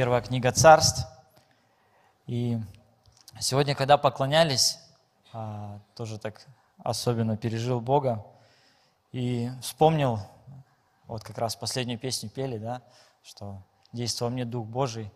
Первая 0.00 0.22
книга 0.22 0.50
царств. 0.50 1.06
И 2.26 2.58
сегодня, 3.38 3.74
когда 3.74 3.98
поклонялись, 3.98 4.78
а, 5.34 5.78
тоже 5.94 6.18
так 6.18 6.40
особенно 6.78 7.36
пережил 7.36 7.82
Бога 7.82 8.24
и 9.12 9.50
вспомнил, 9.60 10.18
вот 11.06 11.22
как 11.22 11.36
раз 11.36 11.54
последнюю 11.54 11.98
песню 11.98 12.30
пели, 12.30 12.56
да, 12.56 12.80
что 13.22 13.58
действовал 13.92 14.32
мне 14.32 14.46
Дух 14.46 14.66
Божий. 14.66 15.12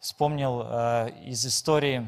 Вспомнил 0.00 0.64
э, 0.66 1.12
из 1.24 1.46
истории 1.46 2.06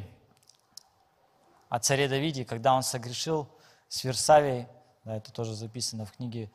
о 1.71 1.79
царе 1.79 2.09
Давиде, 2.09 2.45
когда 2.45 2.75
он 2.75 2.83
согрешил 2.83 3.49
с 3.89 4.05
Версавией, 4.05 4.69
да, 5.05 5.17
это 5.17 5.33
тоже 5.33 5.55
записано 5.55 6.05
в 6.05 6.13
книге 6.13 6.51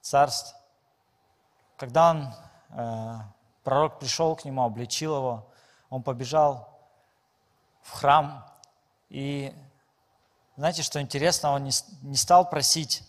царств, 0.00 0.56
когда 1.76 2.12
он, 2.12 2.34
э, 2.70 3.18
пророк 3.64 3.98
пришел 3.98 4.36
к 4.36 4.44
нему, 4.44 4.62
обличил 4.62 5.16
его, 5.16 5.46
он 5.90 6.02
побежал 6.02 6.68
в 7.82 7.92
храм, 7.92 8.46
и 9.08 9.54
знаете, 10.56 10.82
что 10.82 11.00
интересно, 11.00 11.52
он 11.52 11.64
не, 11.64 11.72
не 12.02 12.16
стал 12.16 12.48
просить, 12.48 13.02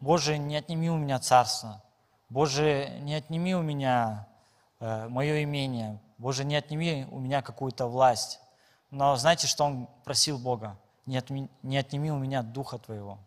Боже, 0.00 0.38
не 0.38 0.56
отними 0.56 0.88
у 0.88 0.96
меня 0.96 1.18
царство, 1.18 1.82
Боже, 2.28 2.88
не 3.00 3.14
отними 3.14 3.54
у 3.54 3.62
меня 3.62 4.28
э, 4.80 5.08
мое 5.08 5.42
имение, 5.42 5.98
Боже, 6.18 6.44
не 6.44 6.56
отними 6.56 7.06
у 7.10 7.18
меня 7.18 7.42
какую-то 7.42 7.86
власть. 7.86 8.40
Но 8.90 9.16
знаете, 9.16 9.46
что 9.46 9.64
он 9.64 9.88
просил 10.04 10.38
Бога? 10.38 10.76
Не, 11.06 11.18
отми, 11.18 11.48
не 11.62 11.76
отними 11.76 12.10
у 12.10 12.18
меня 12.18 12.42
Духа 12.42 12.78
Твоего. 12.78 13.18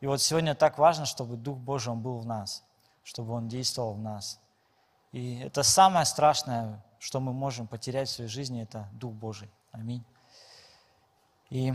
И 0.00 0.06
вот 0.06 0.20
сегодня 0.22 0.54
так 0.54 0.78
важно, 0.78 1.04
чтобы 1.04 1.36
Дух 1.36 1.58
Божий 1.58 1.92
он 1.92 2.00
был 2.00 2.18
в 2.18 2.26
нас, 2.26 2.64
чтобы 3.04 3.32
Он 3.32 3.48
действовал 3.48 3.94
в 3.94 4.00
нас. 4.00 4.40
И 5.12 5.40
это 5.40 5.62
самое 5.62 6.06
страшное, 6.06 6.84
что 6.98 7.18
мы 7.18 7.32
можем 7.32 7.66
потерять 7.66 8.08
в 8.08 8.12
своей 8.12 8.30
жизни, 8.30 8.62
это 8.62 8.88
Дух 8.92 9.12
Божий. 9.12 9.50
Аминь. 9.72 10.04
И 11.48 11.74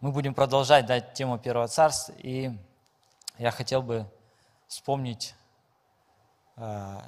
мы 0.00 0.12
будем 0.12 0.34
продолжать 0.34 0.84
дать 0.84 1.14
тему 1.14 1.38
Первого 1.38 1.68
Царства, 1.68 2.12
и 2.18 2.52
я 3.38 3.50
хотел 3.50 3.80
бы 3.80 4.06
вспомнить 4.66 5.34
э, 6.56 7.00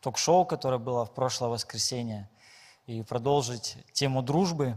ток-шоу, 0.00 0.44
которое 0.44 0.78
было 0.78 1.04
в 1.04 1.14
прошлое 1.14 1.50
воскресенье, 1.50 2.28
и 2.86 3.02
продолжить 3.02 3.76
тему 3.92 4.22
дружбы. 4.22 4.76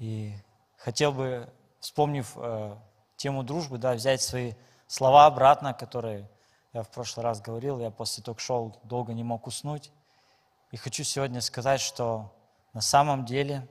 И 0.00 0.34
хотел 0.76 1.12
бы, 1.12 1.48
вспомнив 1.78 2.32
э, 2.36 2.76
тему 3.16 3.44
дружбы, 3.44 3.78
да, 3.78 3.94
взять 3.94 4.20
свои 4.20 4.54
слова 4.88 5.26
обратно, 5.26 5.74
которые 5.74 6.28
я 6.74 6.82
в 6.82 6.90
прошлый 6.90 7.24
раз 7.24 7.40
говорил, 7.40 7.80
я 7.80 7.90
после 7.90 8.22
ток-шоу 8.22 8.78
долго 8.82 9.14
не 9.14 9.24
мог 9.24 9.46
уснуть. 9.46 9.90
И 10.70 10.76
хочу 10.76 11.04
сегодня 11.04 11.40
сказать, 11.40 11.80
что 11.80 12.36
на 12.74 12.82
самом 12.82 13.24
деле 13.24 13.66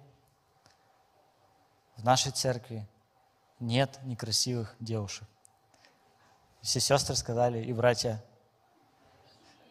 в 1.97 2.03
нашей 2.03 2.31
церкви 2.31 2.87
нет 3.59 3.99
некрасивых 4.03 4.75
девушек. 4.79 5.27
Все 6.61 6.79
сестры 6.79 7.15
сказали, 7.15 7.63
и 7.63 7.73
братья. 7.73 8.23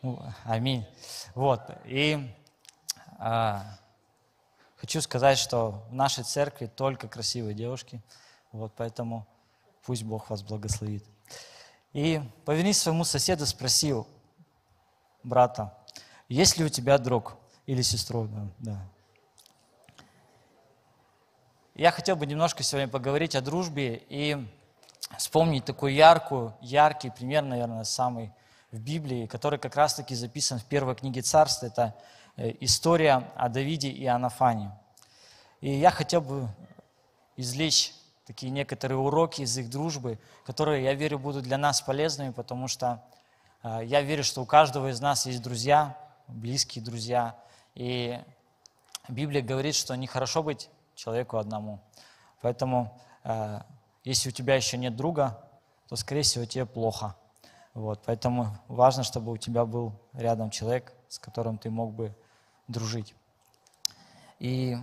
Ну, 0.02 0.22
аминь. 0.44 0.86
Вот. 1.34 1.62
И 1.86 2.32
а, 3.18 3.64
хочу 4.76 5.00
сказать, 5.00 5.38
что 5.38 5.84
в 5.88 5.94
нашей 5.94 6.22
церкви 6.22 6.66
только 6.66 7.08
красивые 7.08 7.54
девушки. 7.54 8.00
Вот 8.52 8.72
поэтому 8.76 9.26
Пусть 9.84 10.04
Бог 10.04 10.30
вас 10.30 10.42
благословит. 10.42 11.04
И 11.92 12.22
повернись 12.44 12.78
своему 12.80 13.04
соседу, 13.04 13.46
спросил 13.46 14.06
брата, 15.22 15.76
есть 16.28 16.56
ли 16.56 16.64
у 16.64 16.68
тебя 16.68 16.98
друг 16.98 17.36
или 17.66 17.82
сестру? 17.82 18.26
Да, 18.28 18.46
да. 18.58 18.88
Я 21.74 21.90
хотел 21.90 22.16
бы 22.16 22.26
немножко 22.26 22.62
сегодня 22.62 22.88
поговорить 22.88 23.34
о 23.34 23.40
дружбе 23.40 24.02
и 24.08 24.36
вспомнить 25.18 25.64
такой 25.64 25.94
яркую, 25.94 26.54
яркий 26.60 27.10
пример, 27.10 27.42
наверное, 27.44 27.84
самый 27.84 28.32
в 28.70 28.78
Библии, 28.78 29.26
который 29.26 29.58
как 29.58 29.76
раз-таки 29.76 30.14
записан 30.14 30.58
в 30.58 30.64
первой 30.64 30.94
книге 30.94 31.20
Царства. 31.20 31.66
Это 31.66 31.94
э, 32.36 32.52
история 32.60 33.30
о 33.36 33.48
Давиде 33.50 33.90
и 33.90 34.06
Анафане. 34.06 34.72
И 35.60 35.70
я 35.70 35.90
хотел 35.90 36.22
бы 36.22 36.48
извлечь 37.36 37.94
такие 38.32 38.50
некоторые 38.50 38.96
уроки 38.96 39.42
из 39.42 39.58
их 39.58 39.68
дружбы, 39.68 40.18
которые, 40.46 40.82
я 40.82 40.94
верю, 40.94 41.18
будут 41.18 41.44
для 41.44 41.58
нас 41.58 41.82
полезными, 41.82 42.30
потому 42.30 42.66
что 42.66 43.04
э, 43.62 43.80
я 43.84 44.00
верю, 44.00 44.24
что 44.24 44.40
у 44.40 44.46
каждого 44.46 44.90
из 44.90 45.02
нас 45.02 45.26
есть 45.26 45.42
друзья, 45.42 45.98
близкие 46.28 46.82
друзья, 46.82 47.36
и 47.74 48.18
Библия 49.06 49.42
говорит, 49.42 49.74
что 49.74 49.94
нехорошо 49.96 50.42
быть 50.42 50.70
человеку 50.94 51.36
одному. 51.36 51.78
Поэтому, 52.40 52.98
э, 53.24 53.60
если 54.02 54.30
у 54.30 54.32
тебя 54.32 54.54
еще 54.54 54.78
нет 54.78 54.96
друга, 54.96 55.38
то, 55.90 55.96
скорее 55.96 56.22
всего, 56.22 56.46
тебе 56.46 56.64
плохо. 56.64 57.14
Вот, 57.74 58.00
поэтому 58.06 58.56
важно, 58.66 59.02
чтобы 59.02 59.32
у 59.32 59.36
тебя 59.36 59.66
был 59.66 59.92
рядом 60.14 60.48
человек, 60.48 60.94
с 61.10 61.18
которым 61.18 61.58
ты 61.58 61.68
мог 61.68 61.92
бы 61.92 62.14
дружить. 62.66 63.14
И 64.38 64.78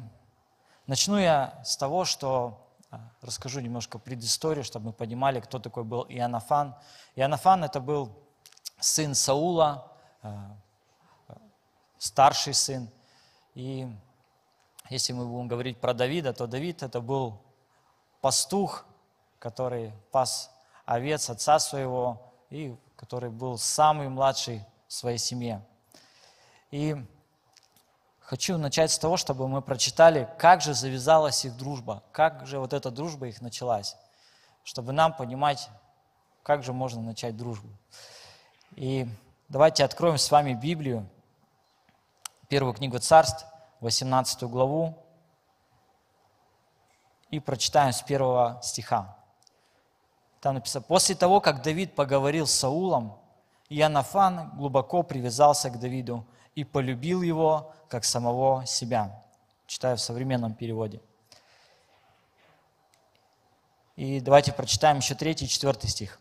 начну 0.86 1.18
я 1.18 1.60
с 1.66 1.78
того, 1.78 2.06
что 2.06 2.69
расскажу 3.22 3.60
немножко 3.60 4.00
предысторию, 4.00 4.64
чтобы 4.64 4.88
мы 4.88 4.94
понимали, 4.94 5.40
кто 5.40 5.60
такой 5.60 5.84
был 5.84 6.06
Иоаннафан. 6.10 6.76
Иоаннафан– 7.16 7.64
это 7.66 7.80
был 7.80 8.12
сын 8.80 9.14
Саула, 9.16 9.92
а, 10.22 10.56
старший 11.98 12.54
сын. 12.54 12.90
И 13.54 13.88
если 14.90 15.14
мы 15.14 15.26
будем 15.26 15.48
говорить 15.48 15.80
про 15.80 15.94
Давида, 15.94 16.34
то 16.34 16.48
Давид– 16.48 16.82
это 16.84 17.02
был 17.02 17.42
пастух, 18.22 18.86
который 19.38 19.94
пас 20.12 20.52
овец 20.86 21.30
отца 21.30 21.60
своего, 21.60 22.34
и 22.50 22.76
который 22.96 23.30
был 23.30 23.58
самый 23.58 24.10
младший 24.10 24.66
в 24.88 24.94
своей 24.94 25.20
семье. 25.20 25.64
И 26.72 26.96
Хочу 28.30 28.60
начать 28.60 28.92
с 28.92 29.00
того, 29.00 29.18
чтобы 29.18 29.48
мы 29.48 29.60
прочитали, 29.60 30.30
как 30.38 30.62
же 30.62 30.76
завязалась 30.76 31.46
их 31.46 31.58
дружба, 31.58 32.04
как 32.12 32.46
же 32.46 32.60
вот 32.60 32.74
эта 32.74 32.92
дружба 32.92 33.26
их 33.26 33.42
началась, 33.42 33.98
чтобы 34.64 34.92
нам 34.92 35.14
понимать, 35.16 35.68
как 36.44 36.62
же 36.62 36.72
можно 36.72 37.02
начать 37.02 37.36
дружбу. 37.36 37.70
И 38.76 39.08
давайте 39.48 39.84
откроем 39.84 40.20
с 40.20 40.30
вами 40.30 40.54
Библию, 40.54 41.10
первую 42.50 42.76
книгу 42.76 43.00
Царств, 43.00 43.48
18 43.80 44.44
главу, 44.44 45.04
и 47.32 47.40
прочитаем 47.40 47.94
с 47.94 48.04
первого 48.04 48.60
стиха. 48.62 49.18
Там 50.40 50.54
написано, 50.54 50.84
«После 50.84 51.16
того, 51.16 51.42
как 51.42 51.64
Давид 51.64 51.96
поговорил 51.96 52.46
с 52.46 52.52
Саулом, 52.52 53.18
Иоаннафан 53.70 54.52
глубоко 54.56 55.02
привязался 55.02 55.72
к 55.72 55.80
Давиду 55.80 56.28
и 56.54 56.64
полюбил 56.64 57.24
его, 57.24 57.74
как 57.90 58.06
самого 58.06 58.66
себя. 58.66 59.24
Читаю 59.68 59.98
в 59.98 60.02
современном 60.02 60.54
переводе. 60.54 61.02
И 63.96 64.22
давайте 64.22 64.54
прочитаем 64.54 64.98
еще 64.98 65.16
третий 65.16 65.46
и 65.46 65.50
четвертый 65.50 65.90
стих. 65.90 66.20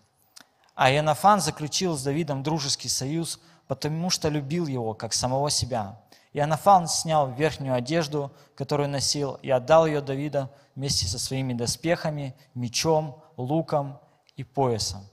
А 0.75 0.91
Иоаннафан 0.91 1.41
заключил 1.41 1.97
с 1.97 2.03
Давидом 2.03 2.43
дружеский 2.43 2.89
союз, 2.89 3.39
потому 3.69 4.11
что 4.11 4.29
любил 4.29 4.67
его, 4.67 4.95
как 4.95 5.13
самого 5.13 5.51
себя. 5.51 6.01
Иоаннафан 6.33 6.89
снял 6.89 7.31
верхнюю 7.31 7.75
одежду, 7.75 8.33
которую 8.55 8.89
носил, 8.89 9.35
и 9.43 9.51
отдал 9.51 9.87
ее 9.87 10.01
Давида 10.01 10.51
вместе 10.75 11.07
со 11.07 11.19
своими 11.19 11.53
доспехами, 11.53 12.35
мечом, 12.55 13.23
луком 13.37 14.01
и 14.37 14.45
поясом. 14.45 15.07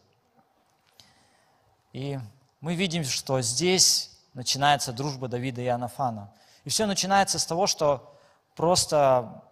И 1.93 2.19
мы 2.61 2.75
видим, 2.75 3.03
что 3.03 3.41
здесь 3.41 4.11
начинается 4.33 4.91
дружба 4.91 5.27
Давида 5.27 5.61
и 5.61 5.65
Иоаннафана. 5.65 6.31
И 6.65 6.69
все 6.69 6.87
начинается 6.87 7.39
с 7.39 7.45
того, 7.45 7.67
что 7.67 8.17
просто 8.55 9.43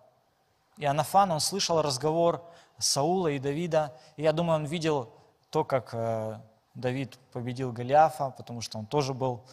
Иоаннафан, 0.78 1.32
он 1.32 1.40
слышал 1.40 1.82
разговор 1.82 2.44
Саула 2.80 3.28
и 3.30 3.40
Давида, 3.40 3.96
и 4.18 4.24
я 4.24 4.34
думаю, 4.34 4.60
он 4.60 4.66
видел 4.66 5.14
то, 5.52 5.64
как 5.64 5.94
э, 5.94 6.40
Давид 6.74 7.18
победил 7.32 7.72
Голиафа, 7.72 8.32
потому 8.32 8.62
что 8.62 8.80
он 8.80 8.88
тоже 8.88 9.14
был 9.14 9.46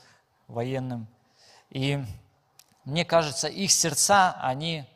военным. 0.48 1.06
И 1.68 2.02
мне 2.84 3.04
кажется, 3.04 3.46
их 3.46 3.70
сердца, 3.70 4.34
они 4.40 4.86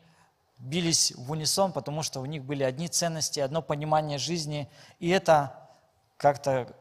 бились 0.57 1.13
в 1.15 1.31
унисон, 1.31 1.71
потому 1.71 2.01
что 2.01 2.19
у 2.19 2.25
них 2.25 2.43
были 2.43 2.63
одни 2.63 2.87
ценности, 2.87 3.39
одно 3.39 3.61
понимание 3.61 4.17
жизни, 4.17 4.67
и 4.99 5.09
это 5.09 5.69
как-то 6.17 6.75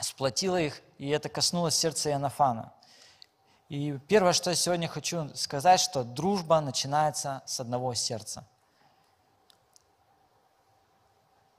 сплотило 0.00 0.60
их, 0.60 0.82
и 0.98 1.08
это 1.08 1.28
коснулось 1.28 1.76
сердца 1.76 2.10
Иоаннафана. 2.10 2.72
И 3.68 3.98
первое, 4.06 4.32
что 4.32 4.50
я 4.50 4.56
сегодня 4.56 4.86
хочу 4.86 5.34
сказать, 5.34 5.80
что 5.80 6.04
дружба 6.04 6.60
начинается 6.60 7.42
с 7.46 7.58
одного 7.58 7.94
сердца. 7.94 8.44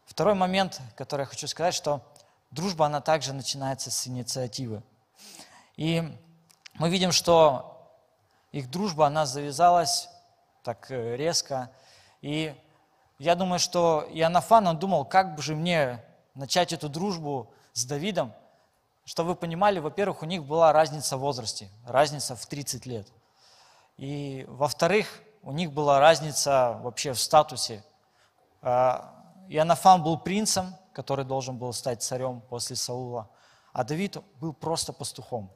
Второй 0.05 0.33
момент, 0.33 0.79
который 0.95 1.21
я 1.21 1.25
хочу 1.25 1.47
сказать, 1.47 1.73
что 1.73 2.01
дружба, 2.51 2.85
она 2.85 3.01
также 3.01 3.33
начинается 3.33 3.91
с 3.91 4.07
инициативы. 4.07 4.83
И 5.75 6.01
мы 6.75 6.89
видим, 6.89 7.11
что 7.11 7.93
их 8.53 8.71
дружба, 8.71 9.07
она 9.07 9.25
завязалась 9.25 10.07
так 10.63 10.89
э, 10.89 11.17
резко. 11.17 11.69
И 12.21 12.55
я 13.19 13.35
думаю, 13.35 13.59
что 13.59 14.07
Иоаннафан, 14.11 14.67
он 14.67 14.79
думал, 14.79 15.03
как 15.03 15.35
бы 15.35 15.41
же 15.41 15.55
мне 15.55 16.01
начать 16.35 16.71
эту 16.71 16.87
дружбу 16.87 17.51
с 17.73 17.83
Давидом, 17.85 18.33
чтобы 19.07 19.29
вы 19.29 19.35
понимали, 19.35 19.79
во-первых, 19.79 20.21
у 20.21 20.25
них 20.25 20.43
была 20.43 20.73
разница 20.73 21.15
в 21.15 21.21
возрасте, 21.21 21.69
разница 21.85 22.35
в 22.35 22.45
30 22.45 22.85
лет. 22.85 23.07
И 23.95 24.43
во-вторых, 24.49 25.07
у 25.43 25.53
них 25.53 25.71
была 25.71 26.01
разница 26.01 26.77
вообще 26.81 27.13
в 27.13 27.19
статусе. 27.19 27.85
А, 28.61 29.15
Иоаннафан 29.47 30.03
был 30.03 30.19
принцем, 30.19 30.75
который 30.91 31.23
должен 31.23 31.57
был 31.57 31.71
стать 31.71 32.03
царем 32.03 32.41
после 32.49 32.75
Саула, 32.75 33.29
а 33.71 33.85
Давид 33.85 34.17
был 34.41 34.51
просто 34.51 34.91
пастухом 34.91 35.49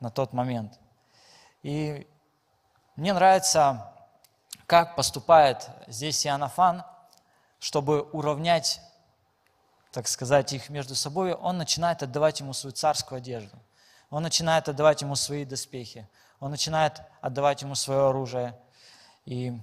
на 0.00 0.10
тот 0.10 0.32
момент. 0.32 0.80
И 1.62 2.08
мне 2.96 3.12
нравится, 3.12 3.92
как 4.64 4.96
поступает 4.96 5.68
здесь 5.88 6.26
Иоаннафан, 6.26 6.84
чтобы 7.58 8.00
уравнять, 8.12 8.80
так 9.92 10.08
сказать, 10.08 10.52
их 10.52 10.68
между 10.68 10.94
собой, 10.94 11.34
он 11.34 11.58
начинает 11.58 12.02
отдавать 12.02 12.40
ему 12.40 12.52
свою 12.52 12.72
царскую 12.72 13.18
одежду. 13.18 13.56
Он 14.10 14.22
начинает 14.22 14.68
отдавать 14.68 15.02
ему 15.02 15.16
свои 15.16 15.44
доспехи. 15.44 16.08
Он 16.40 16.50
начинает 16.50 17.00
отдавать 17.20 17.62
ему 17.62 17.74
свое 17.74 18.08
оружие. 18.08 18.58
И 19.24 19.58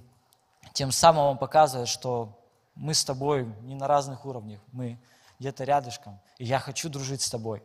тем 0.72 0.92
самым 0.92 1.24
он 1.24 1.38
показывает, 1.38 1.88
что 1.88 2.38
мы 2.74 2.94
с 2.94 3.04
тобой 3.04 3.46
не 3.62 3.74
на 3.74 3.88
разных 3.88 4.26
уровнях, 4.26 4.60
мы 4.72 4.98
где-то 5.38 5.64
рядышком, 5.64 6.20
и 6.38 6.44
я 6.44 6.58
хочу 6.58 6.88
дружить 6.88 7.22
с 7.22 7.30
тобой. 7.30 7.62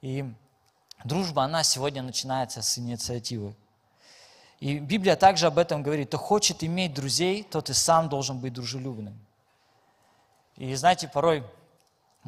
И 0.00 0.24
дружба, 1.04 1.44
она 1.44 1.62
сегодня 1.62 2.02
начинается 2.02 2.62
с 2.62 2.78
инициативы. 2.78 3.54
И 4.60 4.78
Библия 4.78 5.16
также 5.16 5.46
об 5.46 5.58
этом 5.58 5.82
говорит. 5.82 6.08
Кто 6.08 6.18
хочет 6.18 6.64
иметь 6.64 6.94
друзей, 6.94 7.44
тот 7.44 7.70
и 7.70 7.74
сам 7.74 8.08
должен 8.08 8.40
быть 8.40 8.52
дружелюбным. 8.52 9.18
И 10.56 10.74
знаете, 10.74 11.06
порой 11.06 11.44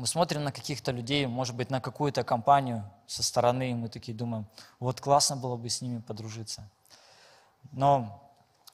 мы 0.00 0.06
смотрим 0.06 0.44
на 0.44 0.50
каких-то 0.50 0.92
людей, 0.92 1.26
может 1.26 1.54
быть, 1.54 1.68
на 1.68 1.78
какую-то 1.78 2.24
компанию 2.24 2.90
со 3.06 3.22
стороны, 3.22 3.72
и 3.72 3.74
мы 3.74 3.90
такие 3.90 4.16
думаем, 4.16 4.46
вот 4.78 4.98
классно 4.98 5.36
было 5.36 5.58
бы 5.58 5.68
с 5.68 5.82
ними 5.82 6.00
подружиться. 6.00 6.66
Но, 7.72 8.26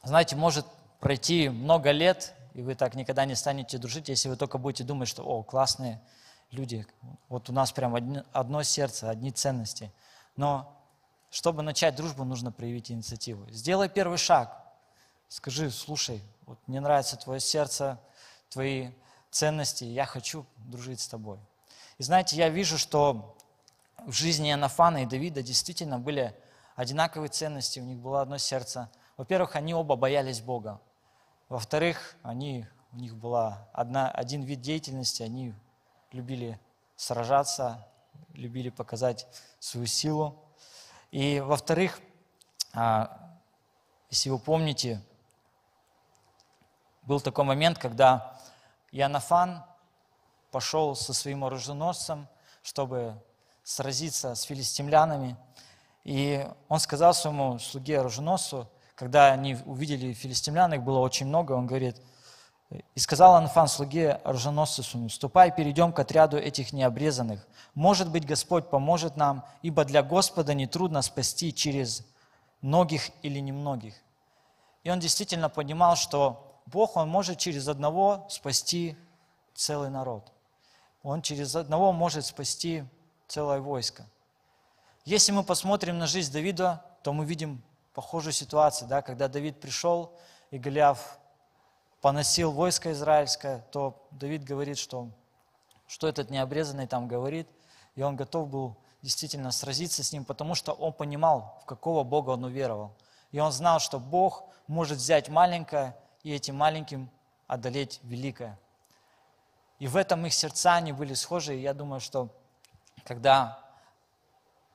знаете, 0.04 0.36
может 0.36 0.64
пройти 1.00 1.48
много 1.48 1.90
лет, 1.90 2.32
и 2.54 2.62
вы 2.62 2.76
так 2.76 2.94
никогда 2.94 3.24
не 3.24 3.34
станете 3.34 3.76
дружить, 3.76 4.08
если 4.08 4.28
вы 4.28 4.36
только 4.36 4.56
будете 4.56 4.84
думать, 4.84 5.08
что, 5.08 5.24
о, 5.24 5.42
классные 5.42 6.00
люди, 6.52 6.86
вот 7.28 7.50
у 7.50 7.52
нас 7.52 7.72
прям 7.72 8.22
одно 8.32 8.62
сердце, 8.62 9.10
одни 9.10 9.32
ценности. 9.32 9.92
Но 10.36 10.80
чтобы 11.30 11.64
начать 11.64 11.96
дружбу, 11.96 12.22
нужно 12.22 12.52
проявить 12.52 12.92
инициативу. 12.92 13.50
Сделай 13.50 13.88
первый 13.88 14.18
шаг. 14.18 14.62
Скажи, 15.26 15.72
слушай, 15.72 16.22
вот 16.46 16.60
мне 16.68 16.78
нравится 16.78 17.16
твое 17.16 17.40
сердце, 17.40 17.98
твои 18.48 18.90
ценности, 19.36 19.84
я 19.84 20.06
хочу 20.06 20.46
дружить 20.56 21.00
с 21.00 21.08
тобой. 21.08 21.38
И 21.98 22.02
знаете, 22.02 22.36
я 22.36 22.48
вижу, 22.48 22.78
что 22.78 23.36
в 24.06 24.12
жизни 24.12 24.50
Анафана 24.50 25.02
и 25.02 25.06
Давида 25.06 25.42
действительно 25.42 25.98
были 25.98 26.34
одинаковые 26.74 27.28
ценности, 27.28 27.80
у 27.80 27.84
них 27.84 27.98
было 27.98 28.22
одно 28.22 28.38
сердце. 28.38 28.90
Во-первых, 29.16 29.56
они 29.56 29.74
оба 29.74 29.96
боялись 29.96 30.40
Бога. 30.40 30.80
Во-вторых, 31.48 32.16
они, 32.22 32.66
у 32.92 32.96
них 32.96 33.14
была 33.14 33.68
одна, 33.72 34.10
один 34.10 34.42
вид 34.42 34.60
деятельности, 34.60 35.22
они 35.22 35.54
любили 36.12 36.58
сражаться, 36.96 37.86
любили 38.32 38.70
показать 38.70 39.26
свою 39.58 39.86
силу. 39.86 40.42
И 41.10 41.40
во-вторых, 41.40 42.00
а, 42.72 43.38
если 44.10 44.30
вы 44.30 44.38
помните, 44.38 45.02
был 47.02 47.20
такой 47.20 47.44
момент, 47.44 47.78
когда 47.78 48.35
Иоаннафан 48.96 49.62
пошел 50.50 50.96
со 50.96 51.12
своим 51.12 51.44
оруженосцем, 51.44 52.28
чтобы 52.62 53.20
сразиться 53.62 54.34
с 54.34 54.42
филистимлянами. 54.42 55.36
И 56.04 56.48
он 56.68 56.80
сказал 56.80 57.12
своему 57.12 57.58
слуге 57.58 58.00
оруженосцу, 58.00 58.68
когда 58.94 59.32
они 59.32 59.58
увидели 59.66 60.14
филистимлян, 60.14 60.72
их 60.72 60.82
было 60.82 61.00
очень 61.00 61.26
много, 61.26 61.52
он 61.52 61.66
говорит, 61.66 62.00
и 62.70 62.98
сказал 62.98 63.34
Анфан 63.34 63.68
слуге 63.68 64.12
оруженосцу 64.12 65.10
«Ступай, 65.10 65.54
перейдем 65.54 65.92
к 65.92 65.98
отряду 65.98 66.38
этих 66.38 66.72
необрезанных. 66.72 67.46
Может 67.74 68.10
быть, 68.10 68.26
Господь 68.26 68.70
поможет 68.70 69.16
нам, 69.16 69.44
ибо 69.60 69.84
для 69.84 70.02
Господа 70.02 70.54
нетрудно 70.54 71.02
спасти 71.02 71.52
через 71.52 72.02
многих 72.62 73.10
или 73.22 73.40
немногих». 73.40 73.94
И 74.84 74.90
он 74.90 75.00
действительно 75.00 75.50
понимал, 75.50 75.96
что 75.96 76.45
Бог, 76.66 76.96
Он 76.96 77.08
может 77.08 77.38
через 77.38 77.68
одного 77.68 78.26
спасти 78.28 78.96
целый 79.54 79.90
народ. 79.90 80.32
Он 81.02 81.22
через 81.22 81.54
одного 81.54 81.92
может 81.92 82.26
спасти 82.26 82.84
целое 83.28 83.60
войско. 83.60 84.06
Если 85.04 85.30
мы 85.30 85.44
посмотрим 85.44 85.98
на 85.98 86.06
жизнь 86.06 86.32
Давида, 86.32 86.84
то 87.02 87.12
мы 87.12 87.24
видим 87.24 87.62
похожую 87.94 88.32
ситуацию, 88.32 88.88
да, 88.88 89.02
когда 89.02 89.28
Давид 89.28 89.60
пришел, 89.60 90.12
и 90.50 90.58
Голиаф 90.58 91.18
поносил 92.00 92.50
войско 92.50 92.92
израильское, 92.92 93.64
то 93.70 94.06
Давид 94.10 94.44
говорит, 94.44 94.78
что, 94.78 95.08
что 95.86 96.08
этот 96.08 96.30
необрезанный 96.30 96.86
там 96.86 97.06
говорит, 97.06 97.48
и 97.94 98.02
он 98.02 98.16
готов 98.16 98.48
был 98.48 98.76
действительно 99.02 99.52
сразиться 99.52 100.02
с 100.02 100.12
ним, 100.12 100.24
потому 100.24 100.56
что 100.56 100.72
он 100.72 100.92
понимал, 100.92 101.58
в 101.62 101.66
какого 101.66 102.02
Бога 102.02 102.30
он 102.30 102.44
уверовал. 102.44 102.92
И 103.30 103.38
он 103.38 103.52
знал, 103.52 103.78
что 103.78 104.00
Бог 104.00 104.44
может 104.66 104.98
взять 104.98 105.28
маленькое 105.28 105.96
и 106.26 106.32
этим 106.32 106.56
маленьким 106.56 107.08
одолеть 107.46 108.00
великое. 108.02 108.58
И 109.78 109.86
в 109.86 109.94
этом 109.94 110.26
их 110.26 110.34
сердца 110.34 110.74
они 110.74 110.90
были 110.90 111.14
схожи. 111.14 111.54
И 111.54 111.60
я 111.60 111.72
думаю, 111.72 112.00
что 112.00 112.30
когда 113.04 113.64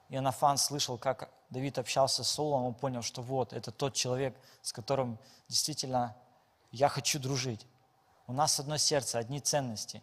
Иоаннафан 0.08 0.58
слышал, 0.58 0.98
как 0.98 1.30
Давид 1.50 1.78
общался 1.78 2.24
с 2.24 2.30
Саулом, 2.30 2.64
он 2.64 2.74
понял, 2.74 3.02
что 3.02 3.22
вот, 3.22 3.52
это 3.52 3.70
тот 3.74 3.96
человек, 3.96 4.34
с 4.62 4.72
которым 4.72 5.20
действительно 5.50 6.16
я 6.72 6.88
хочу 6.88 7.20
дружить. 7.20 7.68
У 8.28 8.32
нас 8.32 8.58
одно 8.58 8.78
сердце, 8.78 9.20
одни 9.20 9.42
ценности. 9.42 10.02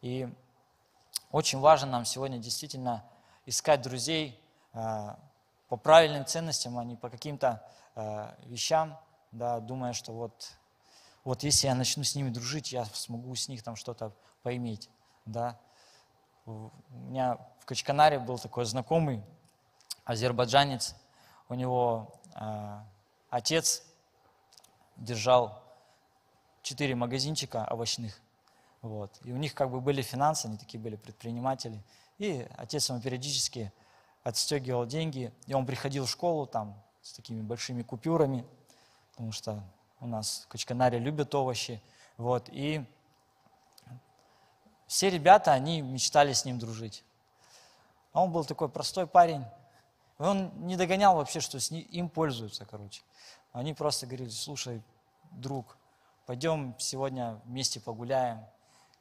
И 0.00 0.28
очень 1.30 1.60
важно 1.60 1.86
нам 1.86 2.04
сегодня 2.04 2.38
действительно 2.38 3.04
искать 3.46 3.80
друзей 3.80 4.42
э, 4.72 5.14
по 5.68 5.76
правильным 5.76 6.26
ценностям, 6.26 6.76
а 6.80 6.84
не 6.84 6.96
по 6.96 7.08
каким-то 7.08 7.64
э, 7.94 8.34
вещам, 8.46 8.98
да, 9.30 9.60
думая, 9.60 9.92
что 9.92 10.12
вот, 10.12 10.56
вот 11.24 11.42
если 11.42 11.66
я 11.66 11.74
начну 11.74 12.02
с 12.02 12.14
ними 12.14 12.30
дружить, 12.30 12.72
я 12.72 12.84
смогу 12.86 13.34
с 13.34 13.48
них 13.48 13.62
там 13.62 13.76
что-то 13.76 14.12
поиметь. 14.42 14.88
Да. 15.26 15.58
У 16.46 16.70
меня 16.90 17.38
в 17.58 17.66
Качканаре 17.66 18.18
был 18.18 18.38
такой 18.38 18.64
знакомый, 18.64 19.22
азербайджанец, 20.04 20.96
у 21.48 21.54
него 21.54 22.12
э, 22.34 22.80
отец 23.28 23.84
держал 24.96 25.62
четыре 26.62 26.94
магазинчика 26.94 27.66
овощных, 27.70 28.20
вот, 28.82 29.18
и 29.24 29.32
у 29.32 29.36
них 29.36 29.54
как 29.54 29.70
бы 29.70 29.80
были 29.80 30.02
финансы, 30.02 30.46
они 30.46 30.58
такие 30.58 30.80
были 30.80 30.96
предприниматели, 30.96 31.82
и 32.18 32.46
отец 32.56 32.88
ему 32.88 33.00
периодически 33.00 33.72
отстегивал 34.22 34.86
деньги, 34.86 35.32
и 35.46 35.54
он 35.54 35.66
приходил 35.66 36.06
в 36.06 36.10
школу 36.10 36.46
там 36.46 36.82
с 37.02 37.12
такими 37.12 37.42
большими 37.42 37.82
купюрами, 37.82 38.44
потому 39.12 39.32
что 39.32 39.62
у 40.00 40.06
нас 40.06 40.44
в 40.44 40.48
Качканаре 40.48 40.98
любят 40.98 41.34
овощи, 41.34 41.82
вот, 42.16 42.48
и 42.48 42.84
все 44.86 45.10
ребята, 45.10 45.52
они 45.52 45.82
мечтали 45.82 46.32
с 46.32 46.44
ним 46.44 46.58
дружить. 46.58 47.04
А 48.12 48.22
он 48.24 48.32
был 48.32 48.44
такой 48.44 48.68
простой 48.68 49.06
парень, 49.06 49.44
он 50.18 50.50
не 50.66 50.76
догонял 50.76 51.16
вообще, 51.16 51.40
что 51.40 51.60
с 51.60 51.70
ним, 51.70 51.86
им 51.90 52.08
пользуются, 52.08 52.66
короче. 52.66 53.02
Они 53.52 53.72
просто 53.72 54.06
говорили, 54.06 54.28
слушай, 54.28 54.82
друг, 55.30 55.76
пойдем 56.26 56.74
сегодня 56.78 57.40
вместе 57.44 57.80
погуляем. 57.80 58.44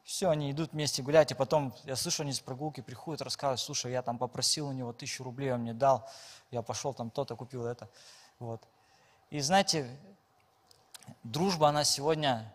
Все, 0.03 0.29
они 0.29 0.51
идут 0.51 0.71
вместе 0.71 1.03
гулять, 1.03 1.31
и 1.31 1.35
потом, 1.35 1.73
я 1.83 1.95
слышу, 1.95 2.23
они 2.23 2.33
с 2.33 2.39
прогулки 2.39 2.81
приходят, 2.81 3.21
рассказывают, 3.21 3.59
слушай, 3.59 3.91
я 3.91 4.01
там 4.01 4.17
попросил 4.17 4.67
у 4.67 4.71
него 4.71 4.93
тысячу 4.93 5.23
рублей, 5.23 5.53
он 5.53 5.61
мне 5.61 5.73
дал, 5.73 6.09
я 6.51 6.61
пошел 6.61 6.93
там 6.93 7.11
то-то 7.11 7.35
купил 7.35 7.65
это. 7.65 7.89
Вот. 8.39 8.61
И 9.29 9.39
знаете, 9.41 9.87
дружба, 11.23 11.69
она 11.69 11.83
сегодня, 11.83 12.53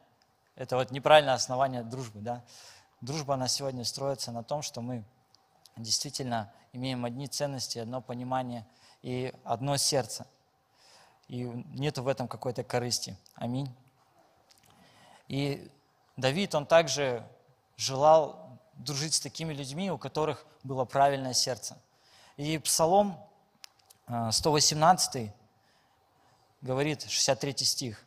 это 0.56 0.76
вот 0.76 0.90
неправильное 0.90 1.34
основание 1.34 1.82
дружбы, 1.82 2.20
да. 2.20 2.42
Дружба, 3.00 3.34
она 3.34 3.48
сегодня 3.48 3.84
строится 3.84 4.32
на 4.32 4.42
том, 4.42 4.62
что 4.62 4.80
мы 4.80 5.04
действительно 5.76 6.52
имеем 6.72 7.04
одни 7.04 7.26
ценности, 7.26 7.78
одно 7.78 8.00
понимание 8.00 8.66
и 9.02 9.32
одно 9.44 9.76
сердце. 9.76 10.26
И 11.28 11.44
нету 11.74 12.02
в 12.02 12.08
этом 12.08 12.28
какой-то 12.28 12.64
корысти. 12.64 13.16
Аминь. 13.34 13.74
И 15.28 15.70
Давид, 16.16 16.54
он 16.54 16.66
также 16.66 17.26
желал 17.76 18.58
дружить 18.74 19.14
с 19.14 19.20
такими 19.20 19.52
людьми, 19.52 19.90
у 19.90 19.98
которых 19.98 20.46
было 20.62 20.84
правильное 20.84 21.32
сердце. 21.32 21.78
И 22.36 22.58
Псалом 22.58 23.18
118, 24.06 25.16
э, 25.16 25.32
говорит 26.60 27.02
63 27.02 27.64
стих. 27.64 28.04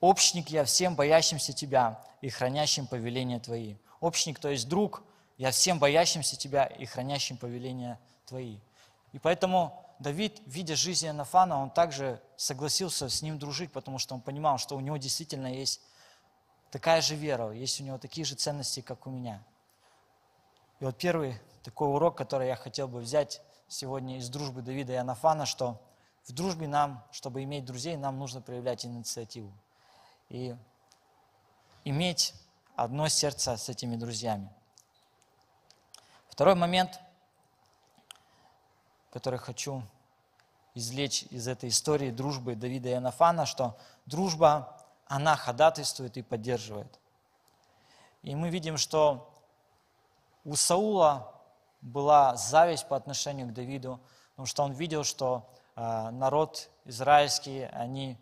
«Общник 0.00 0.50
я 0.50 0.64
всем 0.64 0.94
боящимся 0.94 1.52
Тебя 1.52 2.00
и 2.20 2.28
хранящим 2.28 2.86
повеления 2.86 3.40
Твои». 3.40 3.76
Общник, 4.00 4.38
то 4.38 4.48
есть 4.48 4.68
друг, 4.68 5.02
я 5.38 5.50
всем 5.50 5.78
боящимся 5.78 6.36
Тебя 6.36 6.66
и 6.66 6.84
хранящим 6.84 7.36
повеления 7.36 7.98
Твои. 8.26 8.58
И 9.12 9.18
поэтому 9.18 9.84
Давид, 9.98 10.40
видя 10.46 10.76
жизнь 10.76 11.08
Анафана, 11.08 11.60
он 11.60 11.70
также 11.70 12.20
согласился 12.36 13.08
с 13.08 13.22
ним 13.22 13.38
дружить, 13.38 13.72
потому 13.72 13.98
что 13.98 14.14
он 14.14 14.20
понимал, 14.20 14.58
что 14.58 14.76
у 14.76 14.80
него 14.80 14.96
действительно 14.96 15.52
есть 15.52 15.80
такая 16.70 17.00
же 17.00 17.16
вера, 17.16 17.50
есть 17.50 17.80
у 17.80 17.84
него 17.84 17.98
такие 17.98 18.24
же 18.24 18.36
ценности, 18.36 18.80
как 18.80 19.06
у 19.06 19.10
меня. 19.10 19.42
И 20.78 20.84
вот 20.84 20.96
первый 20.96 21.40
такой 21.64 21.88
урок, 21.88 22.16
который 22.16 22.46
я 22.46 22.56
хотел 22.56 22.86
бы 22.86 23.00
взять 23.00 23.42
сегодня 23.66 24.18
из 24.18 24.28
дружбы 24.28 24.62
Давида 24.62 24.92
и 24.92 24.96
Анафана, 24.96 25.46
что 25.46 25.80
в 26.24 26.32
дружбе 26.32 26.68
нам, 26.68 27.04
чтобы 27.10 27.42
иметь 27.42 27.64
друзей, 27.64 27.96
нам 27.96 28.18
нужно 28.18 28.40
проявлять 28.40 28.84
инициативу. 28.84 29.52
И 30.28 30.54
иметь 31.84 32.34
одно 32.76 33.08
сердце 33.08 33.56
с 33.56 33.68
этими 33.68 33.96
друзьями. 33.96 34.50
Второй 36.28 36.54
момент, 36.54 37.00
который 39.10 39.38
хочу 39.38 39.82
извлечь 40.74 41.24
из 41.30 41.48
этой 41.48 41.70
истории 41.70 42.10
дружбы 42.10 42.54
Давида 42.54 42.90
и 42.90 42.92
Анафана, 42.92 43.46
что 43.46 43.76
дружба, 44.06 44.76
она 45.06 45.34
ходатайствует 45.34 46.16
и 46.16 46.22
поддерживает. 46.22 47.00
И 48.22 48.34
мы 48.34 48.50
видим, 48.50 48.76
что 48.76 49.32
у 50.44 50.54
Саула 50.54 51.34
была 51.80 52.36
зависть 52.36 52.86
по 52.86 52.96
отношению 52.96 53.48
к 53.48 53.52
Давиду, 53.52 54.00
потому 54.30 54.46
что 54.46 54.62
он 54.62 54.72
видел, 54.72 55.04
что 55.04 55.48
а, 55.74 56.10
народ 56.10 56.70
израильский, 56.84 57.62
они 57.72 58.18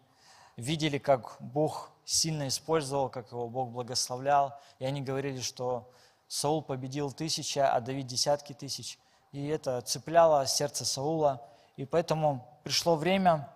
видели, 0.57 0.99
как 0.99 1.37
Бог 1.41 1.91
сильно 2.07 2.47
использовал, 2.47 3.11
как 3.11 3.33
его 3.33 3.49
Бог 3.49 3.71
благословлял, 3.71 4.59
и 4.79 4.87
они 4.87 5.03
говорили, 5.03 5.41
что 5.41 5.91
Саул 6.29 6.63
победил 6.63 7.13
тысячи, 7.13 7.59
а 7.59 7.79
Давид 7.81 8.07
десятки 8.07 8.53
тысяч. 8.53 8.99
И 9.33 9.47
это 9.49 9.81
цепляло 9.83 10.47
сердце 10.47 10.85
Саула, 10.85 11.43
и 11.77 11.85
поэтому 11.85 12.49
пришло 12.63 12.95
время 12.95 13.53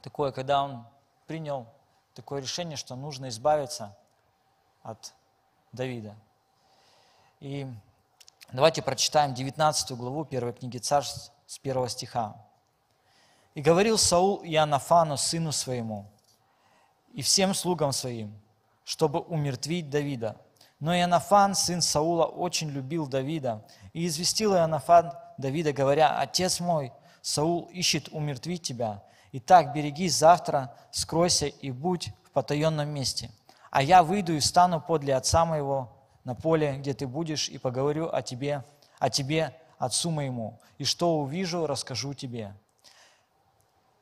такое, 0.00 0.30
когда 0.30 0.62
он 0.62 0.86
принял 1.26 1.66
такое 2.14 2.40
решение, 2.40 2.76
что 2.76 2.94
нужно 2.94 3.28
избавиться 3.28 3.96
от 4.84 5.12
Давида. 5.72 6.14
И 7.40 7.66
давайте 8.52 8.80
прочитаем 8.80 9.34
19 9.34 9.90
главу 9.92 10.24
первой 10.24 10.52
книги 10.52 10.78
Царств 10.78 11.32
с 11.48 11.58
первого 11.58 11.88
стиха. 11.88 12.36
И 13.54 13.60
говорил 13.60 13.98
Саул 13.98 14.42
Иоаннафану, 14.44 15.16
сыну 15.16 15.50
своему, 15.50 16.06
и 17.14 17.22
всем 17.22 17.54
слугам 17.54 17.92
своим, 17.92 18.34
чтобы 18.84 19.20
умертвить 19.20 19.88
Давида. 19.88 20.36
Но 20.80 20.94
Иоаннафан, 20.94 21.54
сын 21.54 21.80
Саула, 21.80 22.26
очень 22.26 22.68
любил 22.70 23.06
Давида, 23.06 23.64
и 23.92 24.06
известил 24.06 24.54
Иоаннафан 24.54 25.12
Давида, 25.38 25.72
говоря, 25.72 26.18
«Отец 26.18 26.60
мой, 26.60 26.92
Саул 27.22 27.70
ищет 27.72 28.08
умертвить 28.10 28.62
тебя. 28.62 29.02
Итак, 29.32 29.72
берегись 29.72 30.14
завтра, 30.16 30.74
скройся 30.90 31.46
и 31.46 31.70
будь 31.70 32.10
в 32.24 32.30
потаенном 32.32 32.88
месте. 32.88 33.30
А 33.70 33.82
я 33.82 34.02
выйду 34.02 34.34
и 34.34 34.40
встану 34.40 34.80
подле 34.80 35.16
отца 35.16 35.46
моего 35.46 35.90
на 36.24 36.34
поле, 36.34 36.76
где 36.78 36.92
ты 36.92 37.06
будешь, 37.06 37.48
и 37.48 37.56
поговорю 37.58 38.10
о 38.12 38.20
тебе, 38.22 38.64
о 38.98 39.08
тебе, 39.08 39.56
отцу 39.78 40.10
моему, 40.10 40.60
и 40.78 40.84
что 40.84 41.18
увижу, 41.18 41.66
расскажу 41.66 42.12
тебе». 42.12 42.54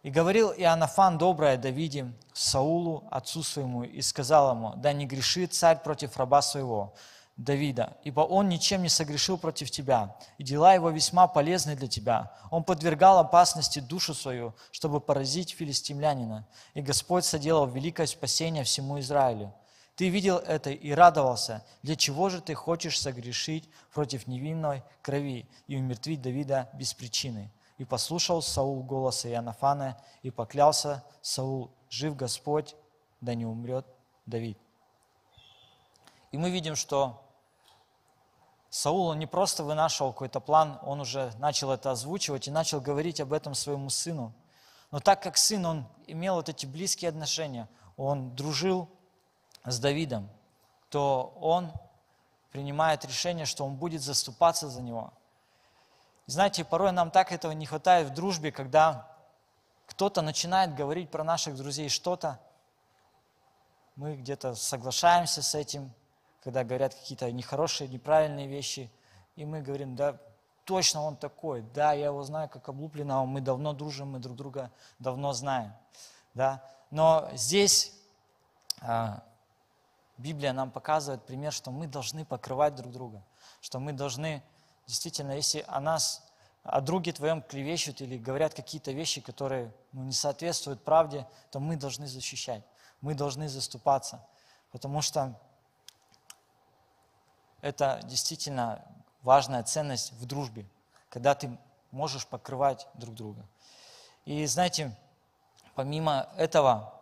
И 0.02 0.11
говорил 0.11 0.50
Иоаннафан 0.50 1.16
доброе 1.16 1.56
Давиде, 1.56 2.12
Саулу, 2.32 3.04
отцу 3.11 3.44
своему, 3.44 3.85
и 3.85 4.02
сказал 4.02 4.50
ему, 4.50 4.73
да 4.76 4.92
не 4.92 5.06
грешит 5.06 5.54
царь 5.54 5.78
против 5.78 6.16
раба 6.16 6.42
своего, 6.42 6.92
Давида, 7.37 7.97
ибо 8.02 8.21
он 8.23 8.49
ничем 8.49 8.82
не 8.82 8.88
согрешил 8.88 9.38
против 9.38 9.71
тебя, 9.71 10.16
и 10.38 10.42
дела 10.42 10.75
его 10.75 10.90
весьма 10.90 11.28
полезны 11.28 11.76
для 11.76 11.87
тебя. 11.87 12.32
Он 12.50 12.64
подвергал 12.64 13.18
опасности 13.18 13.78
душу 13.78 14.12
свою, 14.12 14.54
чтобы 14.73 15.00
поразить 15.00 15.54
филистимлянина, 15.54 16.47
и 16.75 16.82
Господь 16.82 17.25
соделал 17.25 17.66
великое 17.66 18.06
спасение 18.06 18.64
всему 18.64 18.99
Израилю. 18.99 19.54
Ты 19.94 20.09
видел 20.09 20.38
это 20.38 20.71
и 20.71 20.90
радовался. 20.90 21.64
Для 21.82 21.97
чего 21.97 22.28
же 22.28 22.40
ты 22.40 22.54
хочешь 22.54 23.00
согрешить 23.00 23.68
против 23.92 24.26
невинной 24.26 24.82
крови 25.00 25.49
и 25.68 25.76
умертвить 25.76 26.23
Давида 26.23 26.71
без 26.75 26.92
причины? 26.92 27.50
И 27.83 27.85
послушал 27.85 28.43
Саул 28.43 28.85
голоса 28.85 29.29
Иоаннафана, 29.29 30.01
и 30.23 30.31
поклялся 30.31 31.03
Саул, 31.21 31.73
жив 31.91 32.15
Господь, 32.15 32.77
да 33.21 33.35
не 33.35 33.45
умрет 33.45 33.85
Давид. 34.25 34.57
И 36.31 36.37
мы 36.39 36.53
видим, 36.53 36.77
что 36.77 37.21
Саул 38.71 39.09
он 39.09 39.19
не 39.19 39.27
просто 39.27 39.65
вынашивал 39.65 40.12
какой-то 40.12 40.39
план, 40.39 40.79
он 40.83 41.01
уже 41.01 41.33
начал 41.39 41.73
это 41.73 41.91
озвучивать 41.91 42.47
и 42.47 42.53
начал 42.53 42.81
говорить 42.81 43.21
об 43.21 43.33
этом 43.33 43.53
своему 43.53 43.91
сыну. 43.91 44.33
Но 44.93 45.01
так 45.01 45.21
как 45.21 45.37
сын, 45.37 45.67
он 45.67 45.89
имел 46.07 46.37
вот 46.37 46.49
эти 46.49 46.67
близкие 46.67 47.09
отношения, 47.09 47.69
он 47.97 48.37
дружил 48.37 48.89
с 49.65 49.81
Давидом, 49.81 50.31
то 50.89 51.37
он 51.41 51.73
принимает 52.53 53.05
решение, 53.05 53.45
что 53.45 53.65
он 53.65 53.75
будет 53.75 54.03
заступаться 54.03 54.69
за 54.69 54.83
него– 54.83 55.12
знаете, 56.26 56.64
порой 56.64 56.93
нам 56.93 57.11
так 57.11 57.33
этого 57.33 57.52
не 57.52 57.67
хватает 57.67 58.09
в 58.09 58.14
дружбе, 58.14 58.52
когда 58.52 59.09
кто-то 59.87 60.23
начинает 60.23 60.75
говорить 60.75 61.11
про 61.11 61.25
наших 61.25 61.57
друзей 61.57 61.88
что-то, 61.88 62.41
мы 63.97 64.17
где-то 64.17 64.55
соглашаемся 64.55 65.43
с 65.43 65.55
этим, 65.55 65.93
когда 66.43 66.64
говорят 66.64 66.95
какие-то 66.95 67.31
нехорошие, 67.31 67.88
неправильные 67.88 68.47
вещи, 68.47 68.91
и 69.37 69.45
мы 69.45 69.61
говорим, 69.61 69.97
да, 69.97 70.17
точно 70.64 71.02
он 71.02 71.17
такой, 71.17 71.62
да, 71.75 71.93
я 71.93 72.07
его 72.07 72.23
знаю 72.23 72.49
как 72.49 72.69
облупленного, 72.69 73.26
мы 73.26 73.41
давно 73.41 73.73
дружим, 73.73 74.12
мы 74.12 74.19
друг 74.19 74.37
друга 74.37 74.71
давно 74.99 75.33
знаем, 75.33 75.73
да. 76.35 76.62
Но 76.91 77.29
здесь 77.35 77.95
а, 78.81 79.23
Библия 80.19 80.52
нам 80.52 80.71
показывает 80.71 81.25
пример, 81.25 81.52
что 81.52 81.71
мы 81.71 81.87
должны 81.87 82.25
покрывать 82.25 82.75
друг 82.75 82.93
друга, 82.93 83.23
что 83.61 83.79
мы 83.79 83.93
должны 83.93 84.43
действительно, 84.87 85.33
если 85.33 85.65
о 85.69 85.81
нас, 85.81 86.23
о 86.62 86.81
друге 86.81 87.12
твоем 87.12 87.43
клевещут 87.43 88.01
или 88.01 88.19
говорят 88.19 88.55
какие-то 88.55 88.93
вещи, 88.93 89.21
которые 89.21 89.73
ну, 89.93 90.05
не 90.05 90.12
соответствуют 90.12 90.85
правде, 90.85 91.27
то 91.51 91.61
мы 91.61 91.77
должны 91.77 92.07
защищать, 92.07 92.62
мы 93.01 93.15
должны 93.15 93.49
заступаться, 93.49 94.25
потому 94.71 95.03
что 95.03 95.39
это 97.61 98.01
действительно 98.05 98.85
важная 99.23 99.62
ценность 99.62 100.12
в 100.12 100.27
дружбе, 100.27 100.67
когда 101.09 101.35
ты 101.35 101.57
можешь 101.91 102.27
покрывать 102.27 102.89
друг 102.95 103.15
друга. 103.15 103.47
И 104.25 104.47
знаете, 104.47 104.97
помимо 105.75 106.29
этого, 106.37 107.01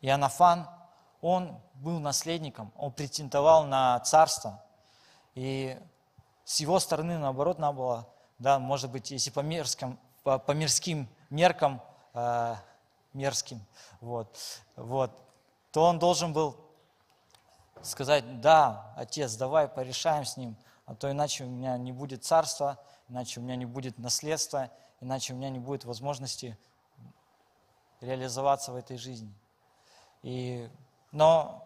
Иоаннафан– 0.00 0.68
он 1.22 1.56
был 1.82 1.98
наследником, 1.98 2.72
он 2.76 2.92
претендовал 2.92 3.64
на 3.66 3.98
царство. 4.00 4.62
И 5.34 5.78
с 6.44 6.60
его 6.60 6.78
стороны, 6.78 7.18
наоборот, 7.18 7.58
надо 7.58 7.76
было, 7.76 8.08
да, 8.38 8.58
может 8.58 8.90
быть, 8.90 9.10
если 9.10 9.30
по, 9.30 9.40
мерзким, 9.40 9.98
по, 10.22 10.38
по 10.38 10.52
мирским 10.52 11.08
меркам, 11.28 11.82
э, 12.14 12.54
мерзким, 13.12 13.60
вот, 14.00 14.38
вот, 14.76 15.10
то 15.72 15.84
он 15.84 15.98
должен 15.98 16.32
был 16.32 16.56
сказать, 17.82 18.40
да, 18.40 18.94
отец, 18.96 19.34
давай 19.34 19.66
порешаем 19.66 20.24
с 20.24 20.36
ним, 20.36 20.56
а 20.86 20.94
то 20.94 21.10
иначе 21.10 21.44
у 21.44 21.48
меня 21.48 21.76
не 21.78 21.92
будет 21.92 22.24
царства, 22.24 22.78
иначе 23.08 23.40
у 23.40 23.42
меня 23.42 23.56
не 23.56 23.66
будет 23.66 23.98
наследства, 23.98 24.70
иначе 25.00 25.32
у 25.32 25.36
меня 25.36 25.50
не 25.50 25.58
будет 25.58 25.84
возможности 25.84 26.56
реализоваться 28.00 28.72
в 28.72 28.76
этой 28.76 28.98
жизни. 28.98 29.34
И 30.22 30.70
но 31.12 31.61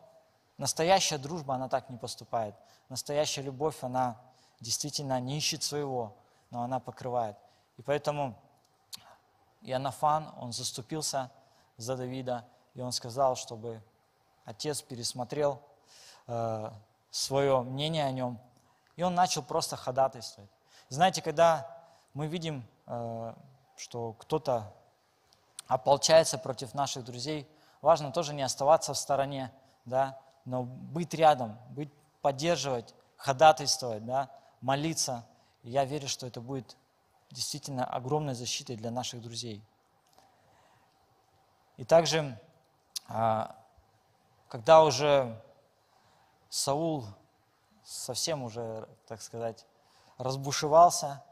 настоящая 0.59 1.19
дружба, 1.19 1.55
она 1.55 1.69
так 1.69 1.91
не 1.91 1.97
поступает. 1.97 2.55
Настоящая 2.89 3.43
любовь, 3.43 3.83
она 3.83 4.17
действительно 4.61 5.21
не 5.21 5.37
ищет 5.39 5.63
своего, 5.63 6.17
но 6.51 6.63
она 6.63 6.81
покрывает. 6.81 7.37
И 7.77 7.83
поэтому 7.83 8.37
Иоаннафан, 9.63 10.33
он 10.39 10.53
заступился 10.53 11.31
за 11.77 11.97
Давида, 11.97 12.45
и 12.75 12.81
он 12.81 12.93
сказал, 12.93 13.37
чтобы 13.37 13.83
отец 14.45 14.83
пересмотрел 14.83 15.61
э, 16.27 16.71
свое 17.11 17.63
мнение 17.63 18.05
о 18.05 18.13
нем, 18.13 18.39
и 18.97 19.03
он 19.03 19.15
начал 19.15 19.43
просто 19.43 19.77
ходатайствовать. 19.77 20.51
Знаете, 20.89 21.21
когда 21.21 21.69
мы 22.15 22.29
видим, 22.29 22.67
э, 22.87 23.35
что 23.77 24.15
кто-то 24.15 24.73
ополчается 25.67 26.39
против 26.39 26.75
наших 26.75 27.05
друзей, 27.05 27.51
важно 27.83 28.13
тоже 28.13 28.33
не 28.33 28.43
оставаться 28.43 28.95
в 28.95 28.99
стороне, 28.99 29.53
да, 29.85 30.19
но 30.47 30.63
быть 30.63 31.13
рядом, 31.13 31.59
быть, 31.71 31.93
поддерживать, 32.23 32.95
ходатайствовать, 33.17 34.07
да, 34.07 34.31
молиться. 34.61 35.27
И 35.63 35.71
я 35.71 35.85
верю, 35.85 36.09
что 36.09 36.27
это 36.27 36.41
будет 36.41 36.77
действительно 37.31 37.85
огромной 37.85 38.35
защитой 38.35 38.77
для 38.77 38.91
наших 38.91 39.21
друзей. 39.21 39.63
И 41.77 41.85
также, 41.85 42.41
а, 43.09 43.55
когда 44.49 44.83
уже 44.83 45.43
Саул 46.49 47.05
совсем 47.85 48.43
уже, 48.43 48.89
так 49.07 49.21
сказать, 49.21 49.67
разбушевался, 50.17 51.23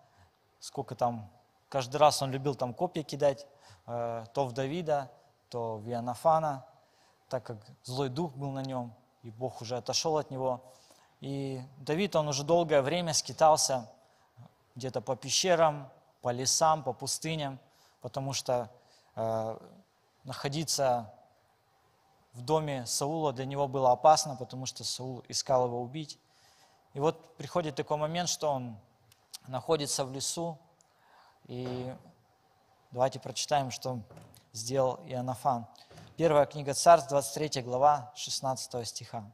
сколько 0.58 0.94
там, 0.94 1.30
каждый 1.68 1.96
раз 1.96 2.20
он 2.20 2.30
любил 2.30 2.54
там 2.54 2.74
копья 2.74 3.02
кидать, 3.02 3.46
э, 3.86 4.24
то 4.34 4.46
в 4.46 4.52
Давида, 4.52 5.10
то 5.48 5.78
в 5.78 5.88
Иоаннафана, 5.88 6.66
так 7.28 7.44
как 7.44 7.58
злой 7.84 8.08
дух 8.08 8.34
был 8.34 8.50
на 8.50 8.62
нем, 8.62 8.94
и 9.24 9.30
Бог 9.30 9.62
уже 9.62 9.76
отошел 9.76 10.18
от 10.18 10.30
него. 10.30 10.62
И 11.20 11.60
Давид, 11.78 12.14
он 12.14 12.28
уже 12.28 12.44
долгое 12.44 12.82
время 12.82 13.14
скитался 13.14 13.90
где-то 14.76 15.00
по 15.00 15.16
пещерам, 15.16 15.90
по 16.20 16.30
лесам, 16.30 16.84
по 16.84 16.92
пустыням, 16.92 17.58
потому 18.02 18.34
что 18.34 18.70
э, 19.16 19.58
находиться 20.24 21.12
в 22.34 22.42
доме 22.42 22.84
Саула 22.84 23.32
для 23.32 23.46
него 23.46 23.66
было 23.66 23.92
опасно, 23.92 24.36
потому 24.36 24.66
что 24.66 24.84
Саул 24.84 25.24
искал 25.28 25.66
его 25.66 25.80
убить. 25.80 26.18
И 26.92 27.00
вот 27.00 27.36
приходит 27.36 27.74
такой 27.76 27.96
момент, 27.96 28.28
что 28.28 28.50
он 28.50 28.76
находится 29.46 30.04
в 30.04 30.12
лесу, 30.12 30.58
и 31.46 31.94
давайте 32.90 33.20
прочитаем, 33.20 33.70
что 33.70 34.00
сделал 34.52 35.00
Иоаннафан. 35.06 35.66
Первая 36.16 36.46
книга 36.46 36.74
Царств, 36.74 37.08
23 37.08 37.62
глава, 37.62 38.12
16 38.14 38.86
стиха. 38.86 39.24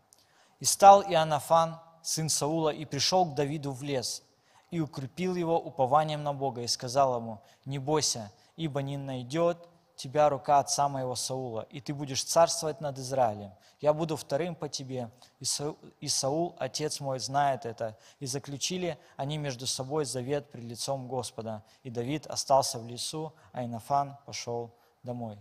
«И 0.61 0.65
стал 0.65 1.03
Иоаннафан, 1.03 1.79
сын 2.03 2.31
Саула, 2.31 2.71
и 2.71 2.87
пришел 2.87 3.27
к 3.27 3.35
Давиду 3.35 3.73
в 3.73 3.83
лес, 3.83 4.23
и 4.71 4.81
укрепил 4.81 5.35
его 5.35 5.61
упованием 5.61 6.23
на 6.23 6.33
Бога, 6.33 6.63
и 6.63 6.67
сказал 6.67 7.17
ему, 7.17 7.43
не 7.67 7.79
бойся, 7.79 8.33
ибо 8.57 8.81
не 8.81 8.97
найдет 8.97 9.69
тебя 9.95 10.31
рука 10.31 10.59
отца 10.59 10.89
моего 10.89 11.17
Саула, 11.17 11.67
и 11.69 11.83
ты 11.83 11.93
будешь 11.93 12.25
царствовать 12.25 12.81
над 12.81 12.99
Израилем. 12.99 13.53
Я 13.83 13.93
буду 13.93 14.17
вторым 14.17 14.55
по 14.55 14.71
тебе, 14.71 15.11
и, 15.39 15.45
Саул, 15.45 15.77
и 16.01 16.09
Саул, 16.09 16.57
отец 16.59 16.99
мой, 17.01 17.19
знает 17.19 17.67
это. 17.67 17.99
И 18.21 18.27
заключили 18.27 18.99
они 19.19 19.37
между 19.37 19.67
собой 19.67 20.07
завет 20.07 20.51
пред 20.51 20.65
лицом 20.65 21.09
Господа. 21.09 21.63
И 21.83 21.91
Давид 21.91 22.27
остался 22.27 22.79
в 22.79 22.87
лесу, 22.87 23.35
а 23.53 23.65
Инофан 23.65 24.17
пошел 24.25 24.75
домой. 25.03 25.39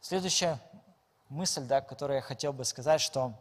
Следующая 0.00 0.60
мысль, 1.28 1.64
да, 1.64 1.80
которую 1.80 2.16
я 2.16 2.22
хотел 2.22 2.52
бы 2.52 2.64
сказать, 2.64 3.00
что 3.00 3.34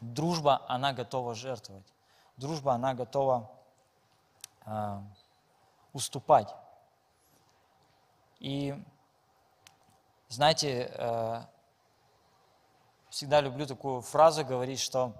дружба, 0.00 0.64
она 0.68 0.92
готова 0.92 1.34
жертвовать. 1.34 1.86
Дружба, 2.36 2.72
она 2.74 2.94
готова 2.94 3.50
э, 4.66 5.00
уступать. 5.92 6.52
И 8.40 8.74
знаете, 10.28 10.90
э, 10.92 11.42
всегда 13.10 13.40
люблю 13.40 13.66
такую 13.66 14.00
фразу 14.00 14.44
говорить, 14.44 14.80
что 14.80 15.12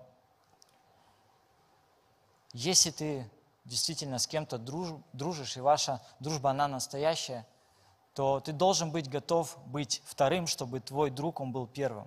если 2.53 2.91
ты 2.91 3.31
действительно 3.65 4.19
с 4.19 4.27
кем-то 4.27 4.59
дружишь, 4.59 5.57
и 5.57 5.61
ваша 5.61 6.03
дружба, 6.21 6.51
она 6.51 6.69
настоящая, 6.69 7.47
то 8.15 8.41
ты 8.41 8.53
должен 8.53 8.91
быть 8.93 9.11
готов 9.11 9.59
быть 9.67 10.01
вторым, 10.05 10.47
чтобы 10.47 10.81
твой 10.81 11.11
друг, 11.11 11.41
он 11.41 11.53
был 11.53 11.67
первым. 11.67 12.07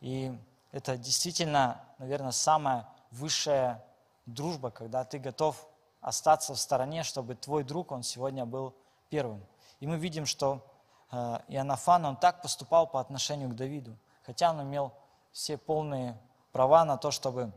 И 0.00 0.32
это 0.70 0.96
действительно, 0.96 1.80
наверное, 1.98 2.30
самая 2.30 2.88
высшая 3.10 3.84
дружба, 4.26 4.70
когда 4.70 5.04
ты 5.04 5.18
готов 5.18 5.66
остаться 6.00 6.54
в 6.54 6.60
стороне, 6.60 7.02
чтобы 7.02 7.34
твой 7.34 7.64
друг, 7.64 7.90
он 7.90 8.04
сегодня 8.04 8.46
был 8.46 8.74
первым. 9.08 9.44
И 9.80 9.86
мы 9.86 9.98
видим, 9.98 10.26
что 10.26 10.64
э, 11.10 11.40
Иоаннафан, 11.48 12.04
он 12.06 12.16
так 12.16 12.40
поступал 12.40 12.86
по 12.86 13.00
отношению 13.00 13.50
к 13.50 13.56
Давиду, 13.56 13.96
хотя 14.22 14.50
он 14.50 14.62
имел 14.62 14.92
все 15.32 15.58
полные 15.58 16.16
права 16.52 16.84
на 16.84 16.96
то, 16.96 17.10
чтобы 17.10 17.52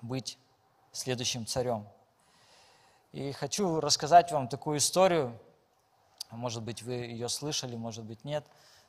быть 0.00 0.38
следующим 0.92 1.44
царем. 1.44 1.86
И 3.12 3.32
хочу 3.32 3.80
рассказать 3.80 4.30
вам 4.30 4.48
такую 4.48 4.78
историю, 4.78 5.38
может 6.36 6.62
быть, 6.62 6.82
вы 6.82 6.92
ее 6.92 7.28
слышали, 7.28 7.76
может 7.76 8.04
быть, 8.04 8.24
нет. 8.24 8.44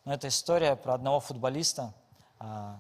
Но 0.06 0.14
это 0.14 0.28
история 0.28 0.76
про 0.76 0.94
одного 0.94 1.20
футболиста. 1.20 1.94
А, 2.40 2.80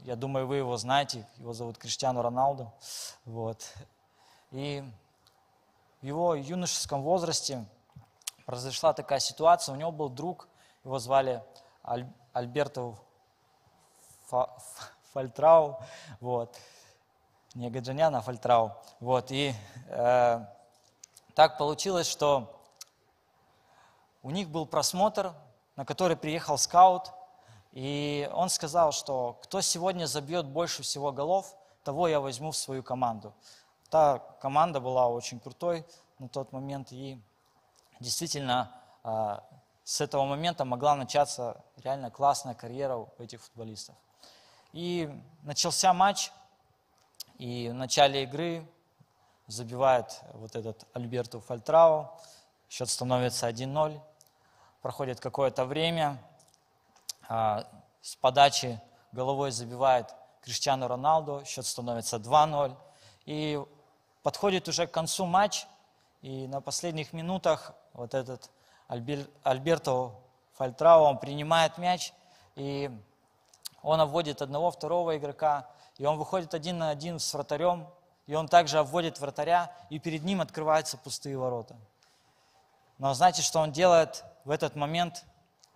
я 0.00 0.16
думаю, 0.16 0.46
вы 0.46 0.56
его 0.56 0.76
знаете. 0.76 1.26
Его 1.38 1.52
зовут 1.52 1.78
Криштиану 1.78 2.22
Роналду. 2.22 2.72
Вот. 3.24 3.72
И 4.52 4.84
в 6.00 6.06
его 6.06 6.34
юношеском 6.34 7.02
возрасте 7.02 7.64
произошла 8.44 8.92
такая 8.92 9.18
ситуация. 9.18 9.72
У 9.72 9.76
него 9.76 9.90
был 9.90 10.08
друг, 10.08 10.48
его 10.84 10.98
звали 10.98 11.42
Аль, 11.84 12.06
Альберто 12.32 12.94
Фа, 14.26 14.56
Фальтрау. 15.12 15.80
Вот. 16.20 16.56
Не 17.54 17.70
Гаджанян, 17.70 18.14
а 18.14 18.20
Фальтрау. 18.20 18.72
Вот. 19.00 19.30
И 19.30 19.54
э, 19.88 20.46
так 21.34 21.58
получилось, 21.58 22.06
что 22.06 22.55
у 24.26 24.30
них 24.30 24.48
был 24.48 24.66
просмотр, 24.66 25.32
на 25.76 25.84
который 25.84 26.16
приехал 26.16 26.58
скаут, 26.58 27.12
и 27.70 28.28
он 28.34 28.48
сказал, 28.48 28.90
что 28.90 29.38
кто 29.40 29.60
сегодня 29.60 30.06
забьет 30.06 30.46
больше 30.46 30.82
всего 30.82 31.12
голов, 31.12 31.54
того 31.84 32.08
я 32.08 32.18
возьму 32.18 32.50
в 32.50 32.56
свою 32.56 32.82
команду. 32.82 33.32
Та 33.88 34.18
команда 34.40 34.80
была 34.80 35.06
очень 35.06 35.38
крутой 35.38 35.86
на 36.18 36.28
тот 36.28 36.50
момент, 36.50 36.90
и 36.90 37.22
действительно 38.00 38.72
а, 39.04 39.44
с 39.84 40.00
этого 40.00 40.24
момента 40.24 40.64
могла 40.64 40.96
начаться 40.96 41.62
реально 41.76 42.10
классная 42.10 42.56
карьера 42.56 42.96
у 42.96 43.08
этих 43.20 43.40
футболистов. 43.40 43.94
И 44.72 45.08
начался 45.44 45.92
матч, 45.94 46.32
и 47.38 47.68
в 47.68 47.74
начале 47.74 48.24
игры 48.24 48.68
забивает 49.46 50.20
вот 50.32 50.56
этот 50.56 50.84
Альберту 50.94 51.38
Фальтрау, 51.38 52.10
счет 52.68 52.90
становится 52.90 53.48
1-0 53.48 54.00
проходит 54.82 55.20
какое-то 55.20 55.64
время, 55.64 56.22
а, 57.28 57.66
с 58.00 58.16
подачи 58.16 58.80
головой 59.12 59.50
забивает 59.50 60.14
Криштиану 60.42 60.86
Роналду, 60.86 61.42
счет 61.44 61.66
становится 61.66 62.18
2-0. 62.18 62.76
И 63.24 63.60
подходит 64.22 64.68
уже 64.68 64.86
к 64.86 64.92
концу 64.92 65.26
матч, 65.26 65.66
и 66.22 66.46
на 66.46 66.60
последних 66.60 67.12
минутах 67.12 67.74
вот 67.92 68.14
этот 68.14 68.50
Альбер, 68.88 69.26
Альберто 69.42 70.12
Фальтрао, 70.54 71.02
он 71.02 71.18
принимает 71.18 71.78
мяч, 71.78 72.12
и 72.54 72.90
он 73.82 74.00
обводит 74.00 74.42
одного, 74.42 74.70
второго 74.70 75.16
игрока, 75.16 75.68
и 75.98 76.06
он 76.06 76.18
выходит 76.18 76.54
один 76.54 76.78
на 76.78 76.90
один 76.90 77.18
с 77.18 77.34
вратарем, 77.34 77.88
и 78.26 78.34
он 78.34 78.48
также 78.48 78.78
обводит 78.78 79.20
вратаря, 79.20 79.72
и 79.90 79.98
перед 79.98 80.24
ним 80.24 80.40
открываются 80.40 80.96
пустые 80.96 81.38
ворота. 81.38 81.76
Но 82.98 83.14
знаете, 83.14 83.42
что 83.42 83.60
он 83.60 83.72
делает? 83.72 84.24
В 84.46 84.50
этот 84.50 84.76
момент 84.76 85.24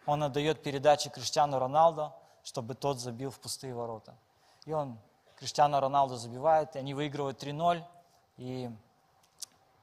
он 0.06 0.22
отдает 0.22 0.62
передачи 0.62 1.10
Криштиану 1.10 1.58
Роналду, 1.58 2.14
чтобы 2.44 2.76
тот 2.76 3.00
забил 3.00 3.32
в 3.32 3.40
пустые 3.40 3.74
ворота. 3.74 4.14
И 4.64 4.72
он, 4.72 4.96
Криштиану 5.34 5.80
Роналду 5.80 6.14
забивает, 6.14 6.76
и 6.76 6.78
они 6.78 6.94
выигрывают 6.94 7.42
3-0. 7.42 7.84
И 8.36 8.70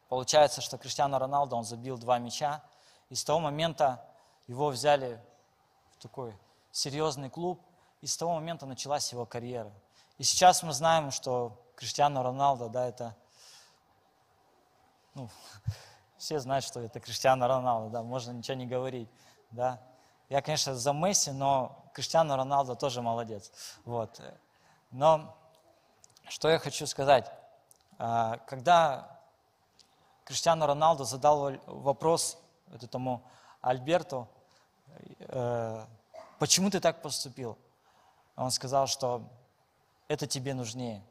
получается, 0.07 0.61
что 0.61 0.77
Криштиану 0.77 1.19
Роналду, 1.19 1.57
он 1.57 1.65
забил 1.65 1.97
два 1.97 2.17
мяча. 2.17 2.63
И 3.09 3.15
с 3.15 3.25
того 3.25 3.41
момента 3.41 4.01
его 4.47 4.69
взяли 4.69 5.21
в 5.91 6.01
такой 6.01 6.33
серьезный 6.71 7.29
клуб, 7.29 7.61
и 7.99 8.07
с 8.07 8.15
того 8.15 8.35
момента 8.35 8.65
началась 8.65 9.11
его 9.11 9.25
карьера. 9.25 9.73
И 10.17 10.23
сейчас 10.23 10.63
мы 10.63 10.71
знаем, 10.71 11.11
что 11.11 11.61
Криштиану 11.75 12.23
Роналду, 12.23 12.69
да, 12.69 12.87
это 12.87 13.17
ну, 15.13 15.29
все 16.17 16.39
знают, 16.39 16.65
что 16.65 16.79
это 16.79 16.99
Криштиану 16.99 17.47
Роналду, 17.47 17.89
да, 17.89 18.03
можно 18.03 18.31
ничего 18.31 18.55
не 18.55 18.65
говорить, 18.65 19.09
да. 19.51 19.79
Я, 20.29 20.41
конечно, 20.41 20.75
за 20.75 20.93
Месси, 20.93 21.31
но 21.31 21.85
Криштиану 21.93 22.35
Роналду 22.35 22.75
тоже 22.75 23.01
молодец, 23.01 23.51
вот. 23.85 24.21
Но 24.91 25.35
что 26.27 26.49
я 26.49 26.59
хочу 26.59 26.85
сказать, 26.85 27.31
а, 27.97 28.37
когда 28.47 29.19
Криштиану 30.25 30.65
Роналду 30.65 31.05
задал 31.05 31.53
вопрос 31.65 32.37
этому 32.73 33.23
Альберту, 33.61 34.27
э, 35.19 35.85
почему 36.39 36.69
ты 36.69 36.79
так 36.79 37.01
поступил? 37.01 37.57
Он 38.35 38.51
сказал, 38.51 38.87
что 38.87 39.23
это 40.07 40.27
тебе 40.27 40.53
нужнее. 40.53 41.01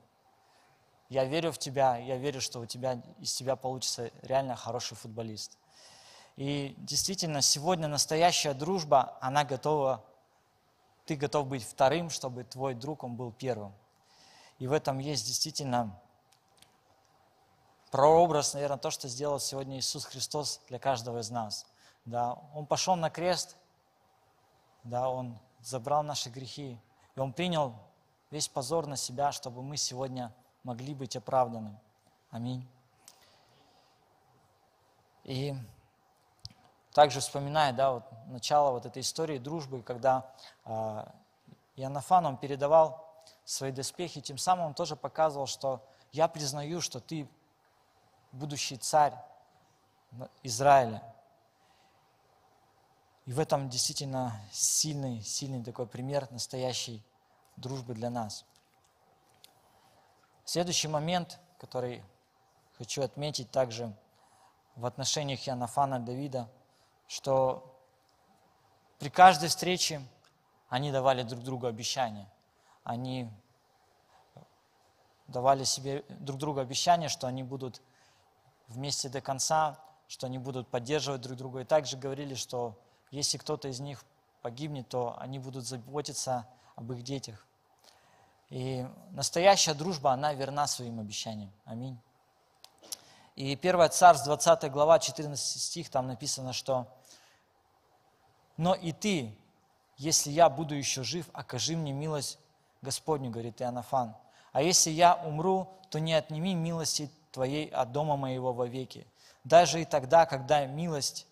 Я 1.08 1.24
верю 1.24 1.52
в 1.52 1.58
тебя, 1.58 1.96
я 1.96 2.16
верю, 2.16 2.40
что 2.40 2.60
у 2.60 2.66
тебя, 2.66 3.00
из 3.18 3.32
тебя 3.34 3.54
получится 3.56 4.10
реально 4.22 4.56
хороший 4.56 4.96
футболист. 4.96 5.56
И 6.36 6.74
действительно, 6.78 7.42
сегодня 7.42 7.88
настоящая 7.88 8.54
дружба, 8.54 9.16
она 9.20 9.44
готова, 9.44 10.04
ты 11.06 11.14
готов 11.14 11.46
быть 11.46 11.62
вторым, 11.62 12.10
чтобы 12.10 12.44
твой 12.44 12.74
друг, 12.74 13.04
он 13.04 13.14
был 13.14 13.32
первым. 13.32 13.72
И 14.58 14.66
в 14.66 14.72
этом 14.72 14.98
есть 14.98 15.26
действительно 15.26 15.98
прообраз, 17.90 18.54
наверное, 18.54 18.78
то, 18.78 18.90
что 18.90 19.08
сделал 19.08 19.38
сегодня 19.38 19.78
Иисус 19.78 20.04
Христос 20.04 20.60
для 20.68 20.78
каждого 20.78 21.20
из 21.20 21.30
нас. 21.30 21.66
Да, 22.04 22.34
Он 22.54 22.66
пошел 22.66 22.96
на 22.96 23.10
крест, 23.10 23.56
да, 24.84 25.08
Он 25.08 25.38
забрал 25.60 26.02
наши 26.02 26.28
грехи, 26.28 26.78
и 27.14 27.20
Он 27.20 27.32
принял 27.32 27.74
весь 28.30 28.48
позор 28.48 28.86
на 28.86 28.96
себя, 28.96 29.32
чтобы 29.32 29.62
мы 29.62 29.76
сегодня 29.76 30.34
могли 30.66 30.94
быть 30.94 31.14
оправданы. 31.14 31.78
Аминь. 32.30 32.66
И 35.22 35.54
также 36.92 37.20
вспоминая, 37.20 37.72
да, 37.72 37.92
вот 37.92 38.04
начало 38.26 38.72
вот 38.72 38.84
этой 38.84 39.02
истории 39.02 39.38
дружбы, 39.38 39.82
когда 39.82 40.28
э, 40.64 41.04
Иоаннафан, 41.76 42.26
он 42.26 42.36
передавал 42.36 43.08
свои 43.44 43.70
доспехи, 43.70 44.20
тем 44.20 44.38
самым 44.38 44.66
он 44.66 44.74
тоже 44.74 44.96
показывал, 44.96 45.46
что 45.46 45.86
я 46.10 46.26
признаю, 46.26 46.80
что 46.80 46.98
ты 46.98 47.28
будущий 48.32 48.76
царь 48.76 49.14
Израиля. 50.42 51.00
И 53.26 53.32
в 53.32 53.38
этом 53.38 53.68
действительно 53.68 54.40
сильный, 54.50 55.22
сильный 55.22 55.62
такой 55.62 55.86
пример 55.86 56.26
настоящей 56.32 57.04
дружбы 57.56 57.94
для 57.94 58.10
нас. 58.10 58.44
Следующий 60.46 60.86
момент, 60.86 61.40
который 61.58 62.04
хочу 62.78 63.02
отметить 63.02 63.50
также 63.50 63.92
в 64.76 64.86
отношениях 64.86 65.44
Янафана 65.44 65.98
Давида, 65.98 66.48
что 67.08 67.76
при 69.00 69.08
каждой 69.08 69.48
встрече 69.48 70.00
они 70.68 70.92
давали 70.92 71.24
друг 71.24 71.42
другу 71.42 71.66
обещания. 71.66 72.30
Они 72.84 73.28
давали 75.26 75.64
себе 75.64 76.04
друг 76.10 76.38
другу 76.38 76.60
обещания, 76.60 77.08
что 77.08 77.26
они 77.26 77.42
будут 77.42 77.82
вместе 78.68 79.08
до 79.08 79.20
конца, 79.20 79.80
что 80.06 80.28
они 80.28 80.38
будут 80.38 80.68
поддерживать 80.68 81.22
друг 81.22 81.36
друга. 81.36 81.60
И 81.62 81.64
также 81.64 81.96
говорили, 81.96 82.36
что 82.36 82.78
если 83.10 83.36
кто-то 83.36 83.66
из 83.66 83.80
них 83.80 84.04
погибнет, 84.42 84.88
то 84.88 85.18
они 85.18 85.40
будут 85.40 85.66
заботиться 85.66 86.46
об 86.76 86.92
их 86.92 87.02
детях. 87.02 87.44
И 88.50 88.86
настоящая 89.10 89.74
дружба, 89.74 90.12
она 90.12 90.32
верна 90.32 90.66
своим 90.66 91.00
обещаниям. 91.00 91.52
Аминь. 91.64 91.98
И 93.34 93.54
1 93.54 93.90
Царств, 93.90 94.24
20 94.24 94.70
глава, 94.70 94.98
14 94.98 95.60
стих, 95.60 95.90
там 95.90 96.06
написано, 96.06 96.52
что 96.52 96.86
«Но 98.56 98.74
и 98.74 98.92
ты, 98.92 99.36
если 99.98 100.30
я 100.30 100.48
буду 100.48 100.74
еще 100.74 101.02
жив, 101.02 101.28
окажи 101.32 101.76
мне 101.76 101.92
милость 101.92 102.38
Господню, 102.82 103.30
говорит 103.30 103.60
Иоаннафан. 103.60 104.14
А 104.52 104.62
если 104.62 104.90
я 104.90 105.14
умру, 105.14 105.68
то 105.90 105.98
не 105.98 106.14
отними 106.14 106.54
милости 106.54 107.10
твоей 107.32 107.68
от 107.68 107.92
дома 107.92 108.16
моего 108.16 108.52
вовеки. 108.52 109.06
Даже 109.44 109.82
и 109.82 109.84
тогда, 109.84 110.24
когда 110.24 110.64
милость, 110.64 111.26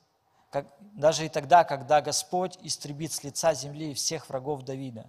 как, 0.50 0.66
даже 0.80 1.24
и 1.24 1.28
тогда, 1.28 1.64
когда 1.64 2.00
Господь 2.02 2.58
истребит 2.60 3.12
с 3.12 3.24
лица 3.24 3.54
земли 3.54 3.94
всех 3.94 4.28
врагов 4.28 4.62
Давида. 4.62 5.06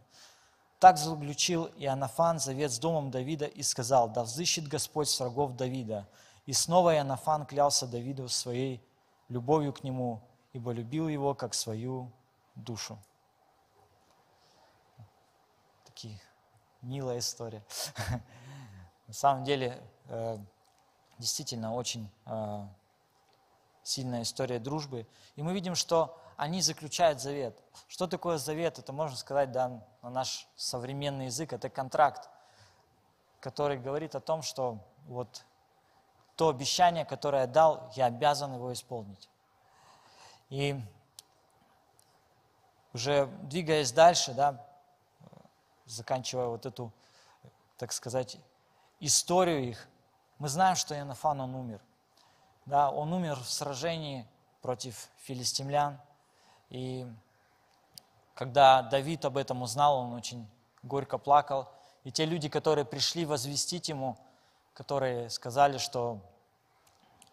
Так 0.79 0.97
заключил 0.97 1.67
Иоаннафан 1.77 2.39
завет 2.39 2.71
с 2.71 2.79
домом 2.79 3.09
Давида 3.09 3.45
и 3.45 3.63
сказал, 3.63 4.09
да 4.09 4.23
взыщет 4.23 4.67
Господь 4.67 5.09
с 5.09 5.19
врагов 5.19 5.55
Давида. 5.55 6.07
И 6.45 6.53
снова 6.53 6.93
Иоаннафан 6.95 7.45
клялся 7.45 7.87
Давиду 7.87 8.27
своей 8.27 8.83
любовью 9.29 9.73
к 9.73 9.83
нему, 9.83 10.21
ибо 10.53 10.71
любил 10.71 11.07
его 11.07 11.33
как 11.33 11.53
свою 11.53 12.11
душу. 12.55 12.99
Такие 15.85 16.19
милая 16.81 17.19
история. 17.19 17.63
На 19.07 19.13
самом 19.13 19.43
деле, 19.43 19.81
э, 20.07 20.37
действительно 21.17 21.73
очень 21.73 22.09
э, 22.25 22.67
сильная 23.83 24.23
история 24.23 24.59
дружбы. 24.59 25.07
И 25.35 25.43
мы 25.43 25.53
видим, 25.53 25.75
что 25.75 26.19
они 26.37 26.61
заключают 26.61 27.21
завет. 27.21 27.57
Что 27.87 28.07
такое 28.07 28.37
завет? 28.37 28.79
Это 28.79 28.91
можно 28.93 29.15
сказать 29.15 29.51
да, 29.51 29.81
на 30.01 30.09
наш 30.09 30.47
современный 30.55 31.25
язык. 31.25 31.53
Это 31.53 31.69
контракт, 31.69 32.29
который 33.39 33.77
говорит 33.77 34.15
о 34.15 34.19
том, 34.19 34.41
что 34.41 34.79
вот 35.07 35.45
то 36.35 36.49
обещание, 36.49 37.05
которое 37.05 37.41
я 37.41 37.47
дал, 37.47 37.91
я 37.95 38.07
обязан 38.07 38.53
его 38.53 38.73
исполнить. 38.73 39.29
И 40.49 40.79
уже 42.93 43.27
двигаясь 43.43 43.91
дальше, 43.91 44.33
да, 44.33 44.65
заканчивая 45.85 46.47
вот 46.47 46.65
эту, 46.65 46.91
так 47.77 47.91
сказать, 47.91 48.37
историю 48.99 49.69
их, 49.69 49.87
мы 50.37 50.49
знаем, 50.49 50.75
что 50.75 50.95
Иоаннафан, 50.95 51.39
он 51.39 51.55
умер. 51.55 51.81
Да, 52.65 52.89
он 52.89 53.13
умер 53.13 53.35
в 53.39 53.49
сражении 53.49 54.27
против 54.61 55.09
филистимлян. 55.17 55.99
И 56.75 57.07
когда 58.33 58.81
Давид 58.81 59.23
об 59.23 59.37
этом 59.37 59.61
узнал, 59.61 59.97
он 59.99 60.13
очень 60.13 60.45
горько 60.83 61.17
плакал. 61.17 61.69
И 62.03 62.11
те 62.11 62.25
люди, 62.25 62.49
которые 62.49 62.83
пришли 62.83 63.25
возвестить 63.25 63.87
ему, 63.87 64.17
которые 64.73 65.29
сказали, 65.29 65.77
что 65.77 66.19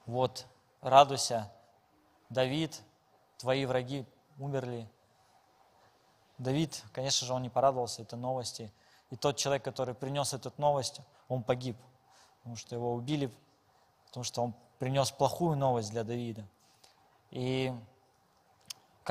вот, 0.07 0.46
радуйся, 0.81 1.50
Давид, 2.31 2.81
твои 3.38 3.66
враги 3.66 4.07
умерли. 4.38 4.88
Давид, 6.38 6.81
конечно 6.92 7.26
же, 7.26 7.33
он 7.33 7.42
не 7.42 7.50
порадовался 7.50 8.02
этой 8.02 8.18
новости. 8.18 8.72
И 9.11 9.16
тот 9.16 9.38
человек, 9.38 9.64
который 9.64 9.96
принес 9.96 10.33
эту 10.35 10.52
новость, 10.57 11.00
он 11.28 11.42
погиб 11.42 11.76
потому 12.38 12.57
что 12.57 12.74
его 12.74 12.94
убили, 12.94 13.33
потому 14.07 14.24
что 14.24 14.42
он 14.42 14.55
принес 14.78 15.11
плохую 15.11 15.57
новость 15.57 15.90
для 15.90 16.02
Давида. 16.05 16.44
И 17.31 17.72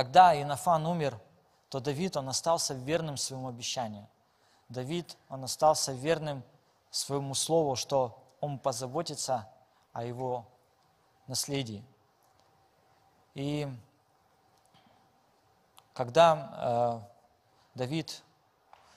когда 0.02 0.42
Инофан 0.42 0.88
умер, 0.88 1.20
то 1.70 1.80
Давид, 1.80 2.18
он 2.18 2.28
остался 2.28 2.74
верным 2.74 3.18
своему 3.18 3.50
обещанию. 3.50 4.08
Давид, 4.68 5.16
он 5.30 5.44
остался 5.44 5.92
верным 5.92 6.42
своему 6.90 7.36
слову, 7.36 7.76
что 7.76 8.18
он 8.40 8.58
позаботится 8.58 9.48
о 9.94 10.04
его 10.04 10.48
наследии. 11.28 11.86
И 13.36 13.72
когда 15.94 17.06
э, 17.76 17.78
Давид 17.78 18.24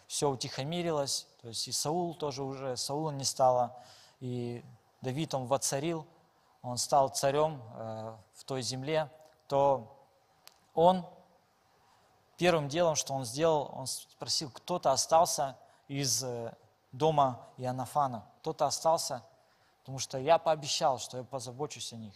все 0.06 0.30
утихомирилось, 0.30 1.26
то 1.42 1.48
есть 1.48 1.68
и 1.68 1.72
Саул 1.72 2.14
тоже 2.14 2.42
уже, 2.42 2.78
Саула 2.78 3.10
не 3.10 3.24
стало, 3.24 3.76
и 4.20 4.64
Давид, 5.02 5.34
он 5.34 5.48
воцарил, 5.48 6.06
он 6.62 6.78
стал 6.78 7.10
царем 7.10 7.60
э, 7.74 8.16
в 8.36 8.44
той 8.44 8.62
земле, 8.62 9.10
то 9.48 9.93
он 10.74 11.06
первым 12.36 12.68
делом, 12.68 12.96
что 12.96 13.14
он 13.14 13.24
сделал, 13.24 13.70
он 13.74 13.86
спросил, 13.86 14.50
кто-то 14.50 14.92
остался 14.92 15.56
из 15.88 16.22
э, 16.22 16.54
дома 16.92 17.48
Иоаннафана, 17.56 18.26
кто-то 18.40 18.66
остался, 18.66 19.24
потому 19.80 19.98
что 19.98 20.18
я 20.18 20.38
пообещал, 20.38 20.98
что 20.98 21.18
я 21.18 21.24
позабочусь 21.24 21.92
о 21.92 21.96
них. 21.96 22.14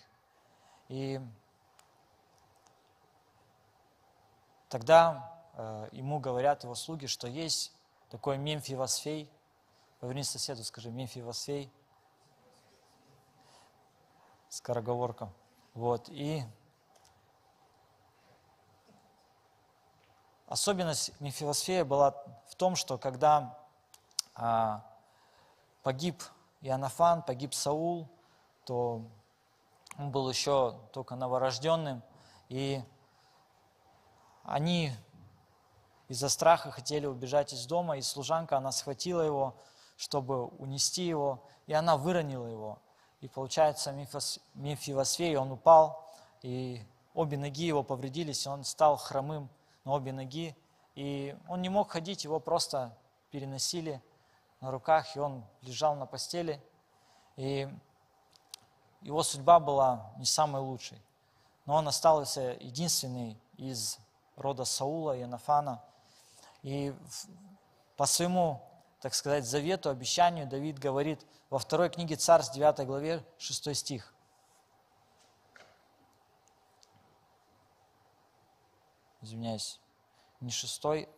И 0.89 1.21
тогда 4.69 5.33
э, 5.55 5.89
ему 5.93 6.19
говорят 6.19 6.65
его 6.65 6.75
слуги, 6.75 7.07
что 7.07 7.29
есть 7.29 7.73
такой 8.11 8.39
Мемфивосфей, 8.39 9.31
поверни 10.01 10.25
соседу, 10.25 10.65
скажи, 10.65 10.91
Мемфивосфей, 10.91 11.71
скороговорка. 14.49 15.31
Вот, 15.75 16.09
и 16.09 16.43
особенность 20.49 21.13
Мефилосфея 21.21 21.85
была 21.85 22.15
в 22.49 22.55
том, 22.57 22.75
что 22.75 22.99
когда 22.99 23.57
а, 24.35 24.83
погиб 25.83 26.23
Иоаннафан, 26.63 27.23
погиб 27.23 27.55
Саул, 27.55 28.09
то 28.65 29.03
он 29.99 30.11
был 30.11 30.29
еще 30.29 30.79
только 30.93 31.17
новорожденным, 31.17 32.03
и 32.49 32.83
они 34.45 34.93
из-за 36.09 36.31
страха 36.31 36.71
хотели 36.71 37.05
убежать 37.07 37.53
из 37.53 37.67
дома, 37.67 37.99
и 37.99 38.03
служанка, 38.03 38.57
она 38.57 38.73
схватила 38.73 39.21
его, 39.21 39.55
чтобы 39.97 40.47
унести 40.47 41.07
его, 41.07 41.45
и 41.67 41.75
она 41.75 41.97
выронила 41.99 42.47
его. 42.47 42.79
И 43.21 43.29
получается, 43.29 43.93
Мефивосфей, 44.55 45.37
он 45.37 45.53
упал, 45.53 46.09
и 46.41 46.83
обе 47.13 47.37
ноги 47.37 47.67
его 47.67 47.83
повредились, 47.83 48.47
и 48.47 48.49
он 48.49 48.65
стал 48.65 48.97
хромым 48.97 49.51
на 49.89 49.95
обе 49.95 50.13
ноги. 50.13 50.55
И 50.95 51.35
он 51.49 51.63
не 51.63 51.71
мог 51.71 51.91
ходить, 51.91 52.25
его 52.25 52.41
просто 52.41 52.95
переносили 53.31 54.03
на 54.61 54.71
руках, 54.71 55.17
и 55.17 55.19
он 55.19 55.45
лежал 55.63 55.95
на 55.97 56.05
постели. 56.05 56.63
И 57.37 57.67
его 59.01 59.23
судьба 59.23 59.61
была 59.61 60.13
не 60.19 60.27
самой 60.27 60.61
лучшей. 60.61 61.01
Но 61.65 61.77
он 61.77 61.89
остался 61.89 62.57
единственный 62.61 63.41
из 63.57 63.99
рода 64.37 64.67
Саула 64.67 65.17
и 65.17 65.25
Нафана. 65.25 65.83
И 66.63 66.95
по 67.97 68.05
своему 68.05 68.63
так 69.01 69.15
сказать, 69.15 69.47
завету, 69.47 69.91
обещанию, 69.91 70.49
Давид 70.49 70.81
говорит 70.81 71.25
во 71.51 71.61
второй 71.61 71.89
книге 71.89 72.17
Царств, 72.17 72.53
9 72.53 72.85
главе, 72.85 73.25
6 73.39 73.77
стих. 73.77 74.13
Извиняюсь, 79.21 79.81
не 80.41 80.51
шестой, 80.51 81.09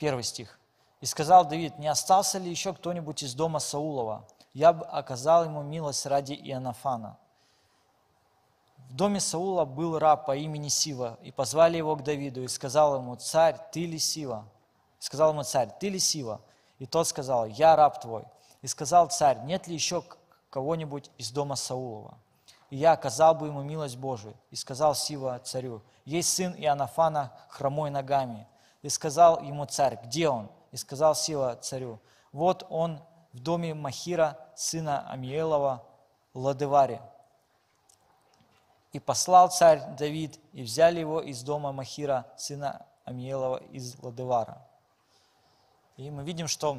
Первый 0.00 0.22
стих. 0.22 0.58
«И 1.02 1.06
сказал 1.06 1.44
Давид, 1.44 1.78
не 1.78 1.86
остался 1.86 2.38
ли 2.38 2.48
еще 2.48 2.72
кто-нибудь 2.72 3.22
из 3.22 3.34
дома 3.34 3.58
Саулова? 3.58 4.26
Я 4.54 4.72
бы 4.72 4.86
оказал 4.86 5.44
ему 5.44 5.62
милость 5.62 6.06
ради 6.06 6.32
Иоаннафана». 6.32 7.18
В 8.88 8.94
доме 8.96 9.20
Саула 9.20 9.66
был 9.66 9.98
раб 9.98 10.24
по 10.24 10.34
имени 10.34 10.68
Сива, 10.68 11.18
и 11.22 11.30
позвали 11.30 11.76
его 11.76 11.94
к 11.96 12.02
Давиду, 12.02 12.42
и 12.42 12.48
сказал 12.48 12.96
ему, 12.96 13.14
«Царь, 13.16 13.58
ты 13.72 13.84
ли 13.84 13.98
Сива?» 13.98 14.48
Сказал 15.00 15.32
ему 15.32 15.42
царь, 15.42 15.70
«Ты 15.80 15.88
ли 15.88 15.98
Сива?» 15.98 16.40
И 16.78 16.86
тот 16.86 17.08
сказал, 17.08 17.46
«Я 17.46 17.74
раб 17.74 18.00
твой». 18.00 18.24
И 18.62 18.68
сказал 18.68 19.08
царь, 19.08 19.38
«Нет 19.40 19.66
ли 19.66 19.74
еще 19.74 20.04
кого-нибудь 20.50 21.10
из 21.18 21.32
дома 21.32 21.56
Саулова?» 21.56 22.16
И 22.68 22.76
я 22.76 22.92
оказал 22.92 23.34
бы 23.34 23.48
ему 23.48 23.62
милость 23.62 23.96
Божию. 23.96 24.34
И 24.52 24.56
сказал 24.56 24.94
Сива 24.94 25.40
царю, 25.40 25.82
«Есть 26.04 26.32
сын 26.32 26.54
Иоаннафана, 26.54 27.32
хромой 27.48 27.90
ногами, 27.90 28.46
и 28.82 28.88
сказал 28.88 29.42
ему 29.42 29.66
царь, 29.66 29.98
где 30.04 30.28
он? 30.28 30.48
И 30.72 30.76
сказал 30.76 31.14
Сила 31.14 31.56
царю, 31.56 31.98
вот 32.32 32.66
он 32.70 33.00
в 33.32 33.40
доме 33.40 33.74
Махира, 33.74 34.38
сына 34.54 35.08
Амиелова, 35.10 35.84
Ладеваре. 36.32 37.02
И 38.92 38.98
послал 38.98 39.50
царь 39.50 39.82
Давид, 39.98 40.38
и 40.52 40.62
взяли 40.62 41.00
его 41.00 41.20
из 41.20 41.42
дома 41.42 41.72
Махира, 41.72 42.26
сына 42.36 42.86
Амиелова, 43.04 43.58
из 43.70 43.98
Ладевара. 44.02 44.66
И 46.00 46.10
мы 46.10 46.24
видим, 46.24 46.48
что 46.48 46.78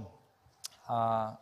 а, 0.88 1.38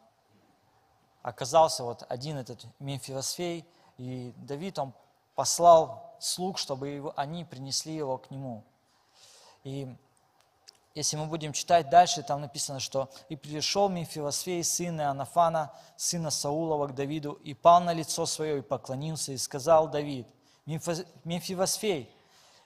оказался 1.21 1.85
вот 1.85 2.05
один 2.09 2.35
этот 2.35 2.65
Мемфиосфей, 2.79 3.65
и 3.97 4.33
Давид, 4.35 4.77
он 4.79 4.91
послал 5.33 6.13
слуг, 6.19 6.57
чтобы 6.57 6.89
его, 6.89 7.13
они 7.15 7.45
принесли 7.45 7.95
его 7.95 8.17
к 8.17 8.31
нему. 8.31 8.65
И 9.63 9.95
если 10.93 11.15
мы 11.15 11.27
будем 11.27 11.53
читать 11.53 11.89
дальше, 11.89 12.21
там 12.21 12.41
написано, 12.41 12.81
что 12.81 13.09
«И 13.29 13.37
пришел 13.37 13.87
Мефилосфей, 13.87 14.61
сын 14.61 14.99
Иоаннафана, 14.99 15.71
сына 15.95 16.31
Саулова, 16.31 16.87
к 16.87 16.95
Давиду, 16.95 17.31
и 17.31 17.53
пал 17.53 17.79
на 17.79 17.93
лицо 17.93 18.25
свое, 18.25 18.57
и 18.57 18.61
поклонился, 18.61 19.31
и 19.31 19.37
сказал 19.37 19.87
Давид, 19.87 20.27
Мефивосфей, 20.65 22.13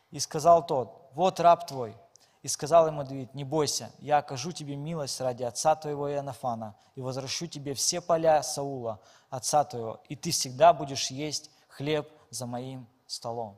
и 0.09 0.19
сказал 0.19 0.65
тот, 0.65 1.11
вот 1.13 1.39
раб 1.39 1.67
твой. 1.67 1.95
И 2.43 2.49
сказал 2.49 2.87
ему 2.87 3.03
Давид, 3.03 3.33
не 3.33 3.45
бойся, 3.45 3.91
я 3.99 4.17
окажу 4.17 4.51
тебе 4.51 4.75
милость 4.75 5.19
ради 5.21 5.43
отца 5.43 5.75
твоего 5.75 6.11
Иоаннафана, 6.11 6.75
и 6.93 7.01
возвращу 7.01 7.47
тебе 7.47 7.73
все 7.73 8.01
поля 8.01 8.43
Саула, 8.43 8.99
отца 9.29 9.63
твоего, 9.63 10.01
и 10.09 10.17
ты 10.17 10.31
всегда 10.31 10.73
будешь 10.73 11.09
есть 11.09 11.49
хлеб 11.69 12.11
за 12.29 12.45
моим 12.45 12.85
столом. 13.07 13.57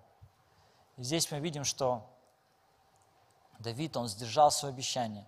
И 0.97 1.03
здесь 1.03 1.31
мы 1.31 1.39
видим, 1.39 1.63
что 1.63 2.07
Давид, 3.57 3.97
он 3.97 4.07
сдержал 4.07 4.51
свое 4.51 4.71
обещание. 4.71 5.25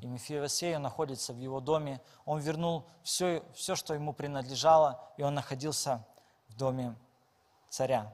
И 0.00 0.06
Мефиосею 0.06 0.80
находится 0.80 1.32
в 1.32 1.38
его 1.38 1.60
доме. 1.60 2.02
Он 2.24 2.40
вернул 2.40 2.86
все, 3.02 3.42
все, 3.54 3.76
что 3.76 3.94
ему 3.94 4.12
принадлежало, 4.12 5.00
и 5.16 5.22
он 5.22 5.34
находился 5.34 6.04
в 6.48 6.56
доме 6.56 6.94
царя. 7.70 8.12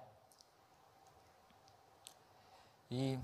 И 2.91 3.19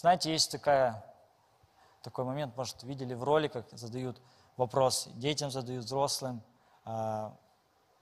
знаете, 0.00 0.30
есть 0.30 0.52
такая, 0.52 1.02
такой 2.02 2.26
момент, 2.26 2.54
может, 2.54 2.82
видели 2.82 3.14
в 3.14 3.24
роликах, 3.24 3.64
задают 3.72 4.20
вопрос, 4.58 5.08
детям 5.14 5.50
задают, 5.50 5.84
взрослым. 5.86 6.42
А, 6.84 7.34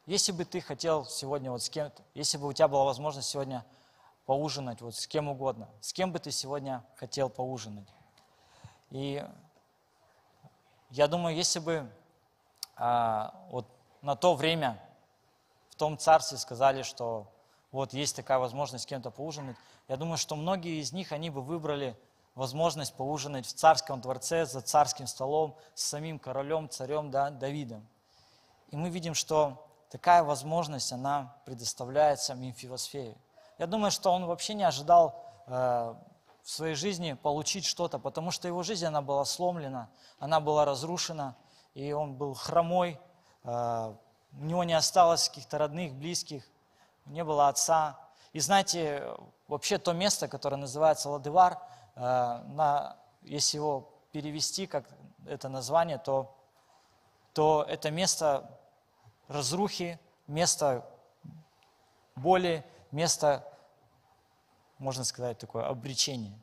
если 0.07 0.33
бы 0.33 0.45
ты 0.45 0.61
хотел 0.61 1.05
сегодня 1.05 1.53
вот 1.53 1.63
с 1.63 1.71
кем-то, 1.71 2.03
если 2.15 2.37
бы 2.37 2.49
у 2.49 2.53
тебя 2.53 2.67
была 2.67 2.85
возможность 2.85 3.29
сегодня 3.29 3.65
поужинать 4.27 4.81
вот 4.81 4.97
с 4.97 5.07
кем 5.07 5.29
угодно. 5.29 5.69
С 5.81 5.93
кем 5.93 6.11
бы 6.11 6.19
ты 6.19 6.33
сегодня 6.33 6.85
хотел 6.97 7.29
поужинать? 7.29 7.89
И 8.91 9.25
я 10.91 11.07
думаю, 11.07 11.37
если 11.37 11.61
бы 11.61 11.89
а, 12.77 13.47
вот 13.51 13.69
на 14.03 14.17
то 14.17 14.35
время 14.35 14.83
в 15.71 15.77
том 15.77 15.97
царстве 15.97 16.39
сказали, 16.39 16.83
что 16.83 17.31
вот 17.75 17.93
есть 17.93 18.15
такая 18.15 18.39
возможность 18.39 18.85
с 18.85 18.87
кем-то 18.87 19.11
поужинать, 19.11 19.57
я 19.89 19.97
думаю, 19.97 20.17
что 20.17 20.37
многие 20.37 20.81
из 20.81 20.93
них, 20.93 21.11
они 21.11 21.29
бы 21.29 21.43
выбрали 21.43 21.99
возможность 22.37 22.95
поужинать 22.95 23.47
в 23.47 23.53
царском 23.53 24.01
дворце, 24.01 24.47
за 24.47 24.61
царским 24.61 25.09
столом, 25.09 25.57
с 25.75 25.83
самим 25.83 26.21
королем, 26.21 26.69
царем 26.69 27.11
да, 27.11 27.31
Давидом. 27.31 27.85
И 28.69 28.77
мы 28.77 28.91
видим, 28.91 29.15
что 29.15 29.67
такая 29.91 30.23
возможность, 30.23 30.93
она 30.93 31.37
предоставляется 31.47 32.35
Мимфивосфею. 32.35 33.17
Я 33.59 33.67
думаю, 33.67 33.91
что 33.91 34.13
он 34.13 34.27
вообще 34.27 34.55
не 34.55 34.65
ожидал 34.65 35.25
э, 35.47 35.53
в 36.45 36.51
своей 36.51 36.77
жизни 36.77 37.15
получить 37.15 37.65
что-то, 37.65 37.99
потому 37.99 38.31
что 38.31 38.47
его 38.47 38.63
жизнь, 38.63 38.87
она 38.87 39.03
была 39.03 39.25
сломлена, 39.25 39.91
она 40.21 40.39
была 40.39 40.65
разрушена, 40.65 41.37
и 41.75 41.93
он 41.93 42.15
был 42.15 42.35
хромой, 42.35 43.01
э, 43.43 43.95
у 44.41 44.45
него 44.45 44.63
не 44.63 44.75
осталось 44.75 45.29
каких-то 45.29 45.59
родных, 45.59 45.93
близких, 45.95 46.49
не 47.07 47.25
было 47.25 47.49
отца. 47.49 47.99
И 48.33 48.41
знаете, 48.41 49.17
вообще 49.49 49.79
то 49.79 49.93
место, 49.93 50.29
которое 50.29 50.57
называется 50.57 51.09
Ладывар, 51.09 51.59
э, 51.95 52.01
на, 52.01 52.97
если 53.23 53.59
его 53.59 53.91
перевести 54.13 54.67
как 54.67 54.85
это 55.27 55.49
название, 55.49 55.99
то, 55.99 56.35
то 57.33 57.65
это 57.69 57.91
место 57.91 58.49
разрухи, 59.29 59.99
место 60.27 60.85
боли, 62.17 62.65
место, 62.91 63.47
можно 64.79 65.05
сказать, 65.05 65.39
такое 65.39 65.67
обречение, 65.67 66.39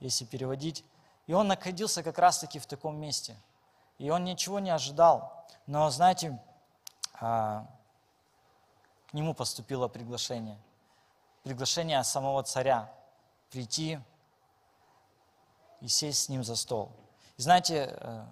если 0.00 0.24
переводить. 0.24 0.84
И 1.26 1.32
он 1.32 1.48
находился 1.48 2.02
как 2.02 2.18
раз-таки 2.18 2.58
в 2.58 2.66
таком 2.66 2.96
месте. 2.96 3.36
И 3.98 4.10
он 4.10 4.24
ничего 4.24 4.58
не 4.58 4.70
ожидал. 4.70 5.46
Но, 5.66 5.88
знаете, 5.90 6.38
а, 7.20 7.66
нему 9.14 9.34
поступило 9.34 9.88
приглашение. 9.88 10.58
Приглашение 11.42 12.02
самого 12.04 12.42
царя 12.42 12.92
прийти 13.50 14.00
и 15.80 15.88
сесть 15.88 16.24
с 16.24 16.28
ним 16.28 16.44
за 16.44 16.56
стол. 16.56 16.92
И 17.36 17.42
знаете, 17.42 17.96
э, 18.00 18.26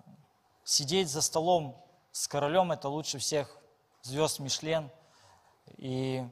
сидеть 0.64 1.08
за 1.08 1.22
столом 1.22 1.76
с 2.10 2.26
королем– 2.28 2.72
это 2.72 2.88
лучше 2.88 3.18
всех 3.18 3.56
звезд 4.02 4.38
Мишлен. 4.38 4.90
И 5.76 6.26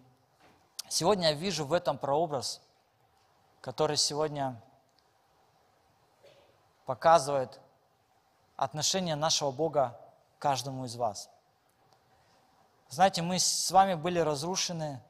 Сегодня 0.91 1.29
я 1.29 1.35
вижу 1.35 1.65
в 1.65 1.73
этом 1.73 1.99
прообраз, 1.99 2.61
который 3.61 3.97
сегодня 3.97 4.61
показывает 6.85 7.61
отношение 8.57 9.15
нашего 9.15 9.53
Бога 9.53 9.97
к 10.37 10.43
каждому 10.43 10.87
из 10.87 10.97
вас. 10.97 11.31
Знаете, 12.90 13.22
мы 13.22 13.38
с 13.38 13.70
вами 13.70 13.94
были 13.94 14.18
разрушены, 14.18 15.00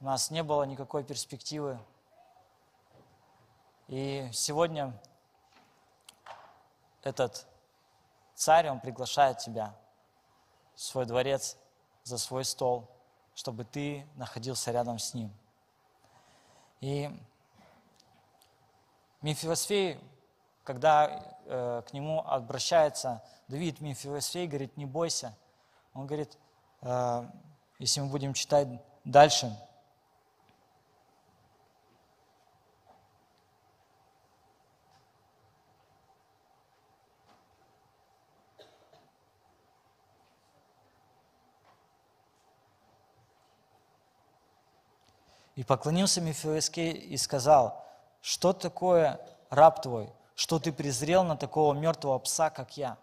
у 0.00 0.04
нас 0.04 0.30
не 0.30 0.44
было 0.44 0.62
никакой 0.62 1.02
перспективы. 1.02 1.80
И 3.88 4.28
сегодня 4.32 4.92
этот 7.02 7.46
царь, 8.34 8.68
он 8.68 8.78
приглашает 8.78 9.38
тебя 9.38 9.74
в 10.76 10.80
свой 10.80 11.04
дворец, 11.04 11.56
за 12.04 12.16
свой 12.16 12.44
стол– 12.44 12.88
чтобы 13.38 13.62
ты 13.64 14.04
находился 14.16 14.72
рядом 14.72 14.98
с 14.98 15.14
ним. 15.14 15.32
И 16.80 17.08
Мефивосфей, 19.22 20.00
когда 20.64 21.36
э, 21.44 21.82
к 21.88 21.92
нему 21.92 22.20
обращается 22.26 23.22
Давид, 23.46 23.80
Мефивосфей 23.80 24.48
говорит, 24.48 24.76
не 24.76 24.86
бойся. 24.86 25.36
Он 25.98 26.06
говорит, 26.06 26.38
э, 26.82 27.28
если 27.80 27.98
мы 27.98 28.06
будем 28.06 28.32
читать 28.32 28.68
дальше, 29.04 29.52
И 45.56 45.64
поклонился 45.64 46.20
Мефиоскей 46.20 46.92
и 46.92 47.16
сказал, 47.16 47.84
что 48.22 48.52
такое 48.52 49.18
раб 49.50 49.82
твой, 49.82 50.08
что 50.36 50.60
ты 50.60 50.72
презрел 50.72 51.24
на 51.24 51.36
такого 51.36 51.74
мертвого 51.74 52.20
пса, 52.20 52.50
как 52.50 52.76
я? 52.76 52.96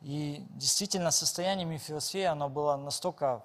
И 0.00 0.46
действительно, 0.50 1.10
состояние 1.10 1.66
Мефилосфея, 1.66 2.32
оно 2.32 2.48
было 2.48 2.76
настолько 2.76 3.44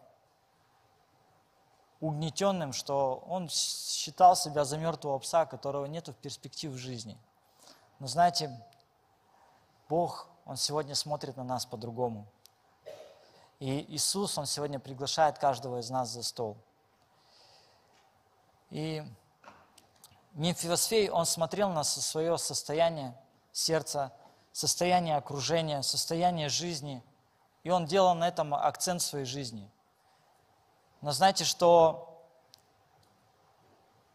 угнетенным, 2.00 2.72
что 2.72 3.24
он 3.28 3.50
считал 3.50 4.36
себя 4.36 4.64
за 4.64 4.78
мертвого 4.78 5.20
пса, 5.20 5.46
которого 5.46 5.86
нет 5.86 6.16
перспектив 6.18 6.72
в 6.72 6.78
жизни. 6.78 7.18
Но 8.00 8.08
знаете, 8.08 8.52
Бог, 9.90 10.28
Он 10.46 10.58
сегодня 10.58 10.96
смотрит 10.96 11.38
на 11.38 11.44
нас 11.44 11.66
по-другому. 11.66 12.26
И 13.60 13.86
Иисус, 13.94 14.38
Он 14.38 14.46
сегодня 14.46 14.80
приглашает 14.80 15.40
каждого 15.40 15.80
из 15.80 15.90
нас 15.90 16.10
за 16.10 16.24
стол. 16.24 16.58
И 18.70 19.04
Мефилосфей, 20.34 21.10
он 21.10 21.26
смотрел 21.26 21.70
на 21.70 21.84
свое 21.86 22.38
состояние 22.38 23.16
сердца, 23.54 24.12
состояние 24.56 25.18
окружения, 25.18 25.82
состояние 25.82 26.48
жизни, 26.48 27.04
и 27.64 27.70
он 27.72 27.86
делал 27.86 28.16
на 28.16 28.26
этом 28.26 28.56
акцент 28.56 29.02
в 29.02 29.06
своей 29.06 29.26
жизни. 29.26 29.70
Но 31.02 31.12
знаете, 31.12 31.44
что 31.44 32.26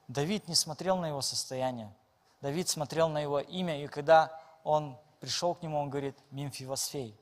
Давид 0.09 0.49
не 0.49 0.55
смотрел 0.55 0.97
на 0.97 1.09
его 1.09 1.21
состояние. 1.21 1.95
Давид 2.41 2.71
смотрел 2.71 3.11
на 3.11 3.21
его 3.21 3.41
имя, 3.41 3.85
и 3.85 3.87
когда 3.87 4.33
он 4.65 4.97
пришел 5.21 5.55
к 5.55 5.61
нему, 5.61 5.79
он 5.79 5.91
говорит, 5.91 6.17
Мимфивосфей. 6.31 7.15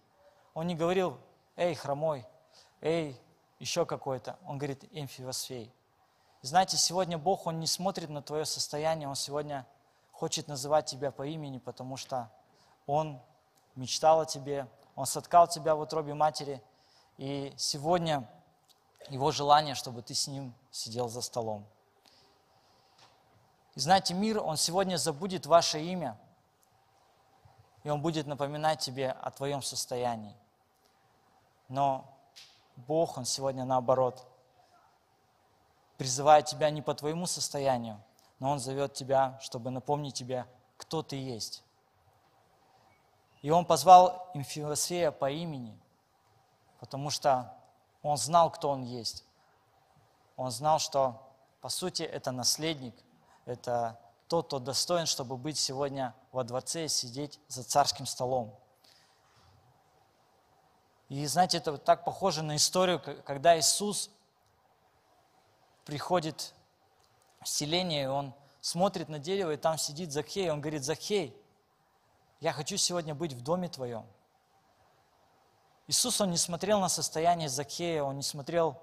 Он 0.54 0.68
не 0.68 0.76
говорил, 0.76 1.18
эй, 1.56 1.74
хромой, 1.74 2.24
эй, 2.80 3.20
еще 3.58 3.84
какой-то. 3.84 4.38
Он 4.46 4.58
говорит, 4.58 4.84
Эмфивосфей. 4.92 5.74
Знаете, 6.42 6.76
сегодня 6.76 7.18
Бог, 7.18 7.48
Он 7.48 7.58
не 7.58 7.66
смотрит 7.66 8.10
на 8.10 8.22
твое 8.22 8.44
состояние, 8.44 9.08
Он 9.08 9.16
сегодня 9.16 9.66
хочет 10.12 10.46
называть 10.46 10.86
тебя 10.86 11.10
по 11.10 11.26
имени, 11.26 11.58
потому 11.58 11.96
что 11.96 12.30
Он 12.88 13.20
мечтал 13.76 14.22
о 14.22 14.26
тебе, 14.26 14.66
Он 14.96 15.06
соткал 15.06 15.46
тебя 15.46 15.76
в 15.76 15.80
утробе 15.80 16.14
матери, 16.14 16.60
и 17.18 17.54
сегодня 17.56 18.28
Его 19.08 19.30
желание, 19.30 19.76
чтобы 19.76 20.02
ты 20.02 20.14
с 20.14 20.26
Ним 20.26 20.52
сидел 20.72 21.08
за 21.08 21.20
столом. 21.20 21.64
И 23.76 23.80
знаете, 23.80 24.12
мир, 24.14 24.42
он 24.42 24.56
сегодня 24.56 24.96
забудет 24.96 25.46
ваше 25.46 25.80
имя, 25.80 26.18
и 27.84 27.90
он 27.90 28.02
будет 28.02 28.26
напоминать 28.26 28.80
тебе 28.80 29.12
о 29.12 29.30
твоем 29.30 29.62
состоянии. 29.62 30.34
Но 31.68 32.04
Бог, 32.74 33.18
Он 33.18 33.24
сегодня 33.24 33.64
наоборот– 33.64 34.26
призывает 35.98 36.46
тебя 36.46 36.70
не 36.70 36.80
по 36.80 36.94
твоему 36.94 37.26
состоянию, 37.26 38.00
но 38.38 38.52
Он 38.52 38.60
зовет 38.60 38.94
тебя, 38.94 39.38
чтобы 39.42 39.70
напомнить 39.70 40.14
тебе, 40.14 40.46
кто 40.78 41.02
ты 41.02 41.16
есть. 41.16 41.64
И 43.42 43.50
Он 43.50 43.64
позвал 43.64 44.30
Имфилосфея 44.34 45.10
по 45.10 45.30
имени, 45.30 45.78
потому 46.80 47.10
что 47.10 47.54
он 48.02 48.16
знал, 48.16 48.50
кто 48.50 48.70
он 48.70 48.82
есть. 48.82 49.24
Он 50.36 50.50
знал, 50.50 50.78
что, 50.78 51.20
по 51.60 51.68
сути, 51.68 52.02
это 52.02 52.30
наследник, 52.30 52.94
это 53.44 53.98
тот, 54.28 54.46
кто 54.46 54.58
достоин, 54.58 55.06
чтобы 55.06 55.36
быть 55.36 55.58
сегодня 55.58 56.14
во 56.32 56.44
дворце 56.44 56.84
и 56.84 56.88
сидеть 56.88 57.40
за 57.48 57.64
царским 57.64 58.06
столом. 58.06 58.54
И 61.08 61.26
знаете, 61.26 61.58
это 61.58 61.78
так 61.78 62.04
похоже 62.04 62.42
на 62.42 62.56
историю, 62.56 63.00
когда 63.24 63.58
Иисус 63.58 64.10
приходит 65.84 66.52
в 67.40 67.48
селение, 67.48 68.04
и 68.04 68.06
он 68.06 68.34
смотрит 68.60 69.08
на 69.08 69.18
дерево, 69.18 69.52
и 69.52 69.56
там 69.56 69.78
сидит 69.78 70.12
Захей, 70.12 70.46
и 70.46 70.50
он 70.50 70.60
говорит, 70.60 70.84
Захей, 70.84 71.34
я 72.40 72.52
хочу 72.52 72.76
сегодня 72.76 73.14
быть 73.14 73.32
в 73.32 73.42
доме 73.42 73.68
твоем. 73.68 74.06
Иисус, 75.86 76.20
он 76.20 76.30
не 76.30 76.36
смотрел 76.36 76.80
на 76.80 76.88
состояние 76.88 77.48
Захея, 77.48 78.02
он 78.02 78.16
не 78.16 78.22
смотрел, 78.22 78.80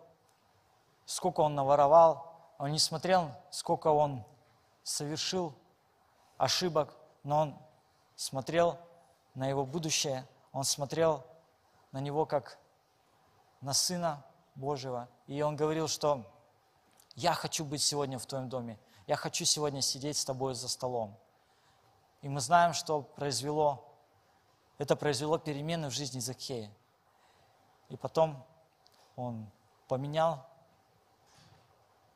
сколько 1.05 1.41
он 1.41 1.55
наворовал, 1.55 2.33
он 2.57 2.71
не 2.71 2.79
смотрел, 2.79 3.31
сколько 3.51 3.89
он 3.89 4.25
совершил 4.83 5.53
ошибок, 6.37 6.95
но 7.23 7.41
он 7.41 7.57
смотрел 8.15 8.77
на 9.35 9.47
его 9.47 9.65
будущее, 9.65 10.27
он 10.51 10.63
смотрел 10.63 11.25
на 11.91 11.99
него 11.99 12.25
как 12.25 12.57
на 13.61 13.73
Сына 13.73 14.25
Божьего. 14.55 15.07
И 15.27 15.41
он 15.41 15.55
говорил, 15.55 15.87
что 15.87 16.25
я 17.15 17.33
хочу 17.33 17.63
быть 17.63 17.81
сегодня 17.81 18.19
в 18.19 18.25
твоем 18.25 18.49
доме. 18.49 18.79
Я 19.07 19.15
хочу 19.15 19.45
сегодня 19.45 19.81
сидеть 19.81 20.17
с 20.17 20.25
тобой 20.25 20.55
за 20.55 20.67
столом. 20.67 21.17
И 22.25 22.27
мы 22.27 22.41
знаем, 22.41 22.73
что 22.73 23.03
произвело, 23.03 23.85
это 24.79 24.95
произвело 24.95 25.38
перемены 25.38 25.89
в 25.89 25.93
жизни 25.93 26.19
Закхея. 26.19 26.71
И 27.89 27.97
потом 27.97 28.43
он 29.15 29.47
поменял 29.88 30.43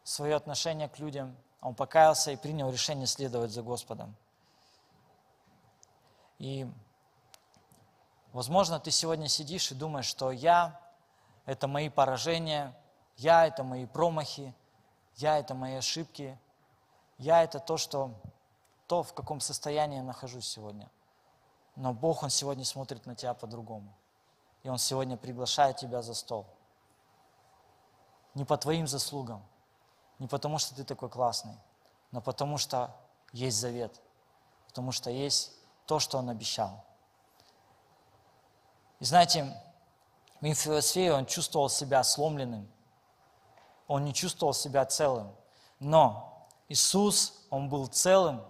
свое 0.03 0.35
отношение 0.35 0.89
к 0.89 0.97
людям, 0.97 1.37
он 1.61 1.75
покаялся 1.75 2.31
и 2.31 2.37
принял 2.37 2.71
решение 2.71 3.05
следовать 3.05 3.51
за 3.51 3.61
Господом. 3.61 4.15
И, 6.39 6.67
возможно, 8.33 8.79
ты 8.79 8.89
сегодня 8.89 9.27
сидишь 9.27 9.71
и 9.71 9.75
думаешь, 9.75 10.07
что 10.07 10.31
я– 10.31 10.81
это 11.45 11.67
мои 11.67 11.87
поражения, 11.87 12.75
я– 13.17 13.45
это 13.47 13.63
мои 13.63 13.85
промахи, 13.85 14.55
я– 15.17 15.37
это 15.39 15.53
мои 15.53 15.75
ошибки. 15.75 16.35
Я– 17.19 17.43
это 17.43 17.59
то, 17.59 17.77
что, 17.77 18.11
то, 18.89 19.03
в 19.03 19.13
каком 19.13 19.39
состоянии 19.39 19.97
я 19.97 20.03
нахожусь 20.03 20.45
сегодня. 20.45 20.89
Но 21.77 21.93
Бог, 21.93 22.23
Он 22.23 22.29
сегодня 22.29 22.65
смотрит 22.65 23.05
на 23.05 23.15
тебя 23.15 23.33
по-другому. 23.33 23.93
И 24.63 24.69
Он 24.69 24.77
сегодня 24.77 25.15
приглашает 25.15 25.77
тебя 25.77 26.01
за 26.01 26.13
стол. 26.13 26.45
Не 28.33 28.43
по 28.43 28.57
твоим 28.57 28.85
заслугам, 28.85 29.41
не 30.19 30.27
потому, 30.27 30.57
что 30.57 30.75
ты 30.75 30.83
такой 30.83 31.09
классный, 31.09 31.57
но 32.11 32.19
потому, 32.19 32.57
что 32.57 32.93
есть 33.31 33.57
завет, 33.57 34.01
потому 34.67 34.91
что 34.91 35.09
есть 35.09 35.53
то, 35.85 35.99
что 35.99 36.17
Он 36.17 36.29
обещал. 36.29 36.83
И 38.99 39.05
знаете, 39.05 39.55
Мимфилосфей, 40.41 41.11
он 41.11 41.25
чувствовал 41.25 41.69
себя 41.69 42.03
сломленным– 42.03 42.69
он 43.89 44.05
не 44.05 44.13
чувствовал 44.13 44.53
себя 44.53 44.85
целым. 44.85 45.35
Но 45.79 46.47
Иисус, 46.69 47.47
Он 47.49 47.69
был 47.69 47.87
целым, 47.87 48.45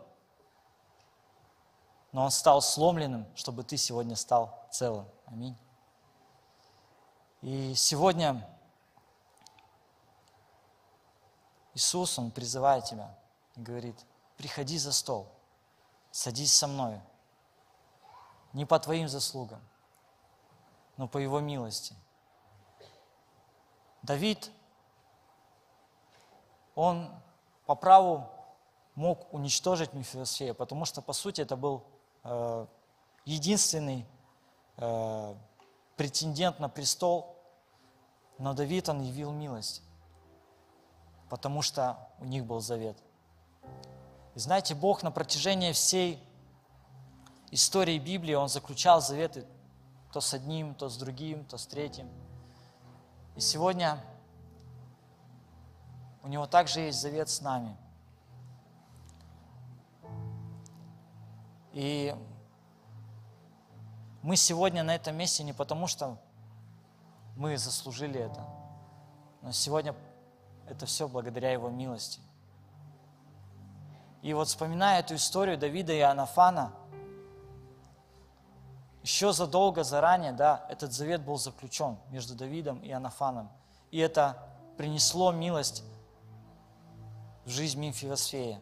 но 2.12 2.24
Он 2.24 2.32
стал 2.32 2.62
сломленным, 2.62 3.26
чтобы 3.36 3.64
ты 3.64 3.78
сегодня 3.78 4.16
стал 4.16 4.68
целым. 4.72 5.08
Аминь. 5.26 5.58
И 7.42 7.74
сегодня 7.76 8.48
Иисус, 11.74 12.18
Он 12.20 12.32
призывает 12.32 12.86
тебя 12.86 13.18
и 13.56 13.62
говорит, 13.62 13.96
приходи 14.38 14.78
за 14.78 14.92
стол, 14.92 15.28
садись 16.12 16.54
со 16.54 16.68
мною. 16.68 17.02
Не 18.54 18.66
по 18.66 18.80
твоим 18.80 19.08
заслугам, 19.08 19.62
но 20.98 21.08
по 21.08 21.18
Его 21.20 21.40
милости. 21.40 21.96
Давид 24.02 24.52
он 26.76 27.12
по 27.66 27.76
праву 27.76 28.30
мог 28.96 29.34
уничтожить 29.34 29.94
Мефилосфея, 29.94 30.54
потому 30.54 30.86
что, 30.86 31.02
по 31.02 31.12
сути, 31.12 31.42
это 31.42 31.58
был 31.58 31.84
единственный 33.26 34.06
э, 34.78 35.36
претендент 35.96 36.60
на 36.60 36.70
престол, 36.70 37.36
но 38.38 38.54
Давид, 38.54 38.90
он 38.90 39.02
явил 39.02 39.32
милость, 39.32 39.82
потому 41.30 41.62
что 41.62 41.98
у 42.20 42.26
них 42.26 42.46
был 42.46 42.62
завет. 42.62 42.98
И 44.36 44.40
знаете, 44.40 44.76
Бог 44.76 45.04
на 45.04 45.12
протяжении 45.12 45.74
всей 45.74 46.24
истории 47.52 47.98
Библии, 47.98 48.34
Он 48.34 48.48
заключал 48.48 49.02
заветы 49.02 49.46
то 50.14 50.22
с 50.22 50.34
одним, 50.34 50.74
то 50.74 50.90
с 50.90 50.98
другим, 50.98 51.46
то 51.46 51.58
с 51.58 51.68
третьим. 51.68 52.10
И 53.36 53.42
сегодня 53.42 54.04
у 56.24 56.28
Него 56.28 56.48
также 56.48 56.82
есть 56.82 57.00
завет 57.00 57.30
с 57.30 57.42
нами. 57.42 57.76
И 61.80 62.14
мы 64.22 64.36
сегодня 64.36 64.84
на 64.84 64.94
этом 64.94 65.16
месте 65.16 65.44
не 65.44 65.54
потому, 65.54 65.88
что 65.88 66.18
мы 67.38 67.58
заслужили 67.58 68.20
это, 68.20 68.46
но 69.42 69.54
сегодня 69.54 69.96
это 70.68 70.86
все 70.86 71.08
благодаря 71.08 71.54
Его 71.54 71.70
милости. 71.70 72.20
И 74.22 74.34
вот 74.34 74.50
вспоминая 74.50 75.00
эту 75.00 75.16
историю 75.16 75.58
Давида 75.58 75.94
и 75.94 76.02
Анафана, 76.02 76.74
еще 79.02 79.32
задолго, 79.32 79.86
заранее, 79.86 80.34
да, 80.34 80.66
этот 80.68 80.92
завет 80.92 81.24
был 81.24 81.38
заключен 81.38 81.98
между 82.10 82.36
Давидом 82.36 82.80
и 82.80 82.92
Анафаном. 82.92 83.50
И 83.90 84.00
это 84.00 84.50
принесло 84.76 85.32
милость 85.32 85.86
в 87.46 87.50
жизнь 87.50 87.80
Мимфилосфея. 87.80 88.60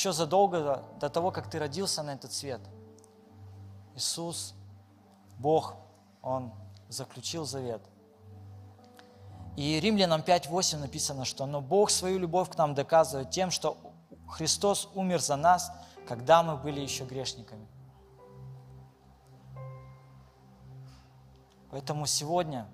Еще 0.00 0.14
задолго 0.14 0.82
до 0.98 1.10
того, 1.10 1.30
как 1.30 1.50
ты 1.50 1.58
родился 1.58 2.02
на 2.02 2.14
этот 2.14 2.32
свет, 2.32 2.62
Иисус, 3.94 4.54
Бог, 5.38 5.76
Он 6.22 6.54
заключил 6.88 7.44
завет. 7.44 7.82
И 9.58 9.78
Римлянам 9.78 10.22
5.8 10.22 10.78
написано, 10.78 11.26
что 11.26 11.44
«Но 11.44 11.60
Бог 11.60 11.90
свою 11.90 12.18
любовь 12.18 12.48
к 12.48 12.56
нам 12.56 12.74
доказывает 12.74 13.28
тем, 13.28 13.50
что 13.50 13.76
Христос 14.26 14.88
умер 14.94 15.20
за 15.20 15.36
нас, 15.36 15.70
когда 16.08 16.42
мы 16.42 16.56
были 16.56 16.80
еще 16.80 17.04
грешниками». 17.04 17.68
Поэтому 21.70 22.06
сегодня, 22.06 22.66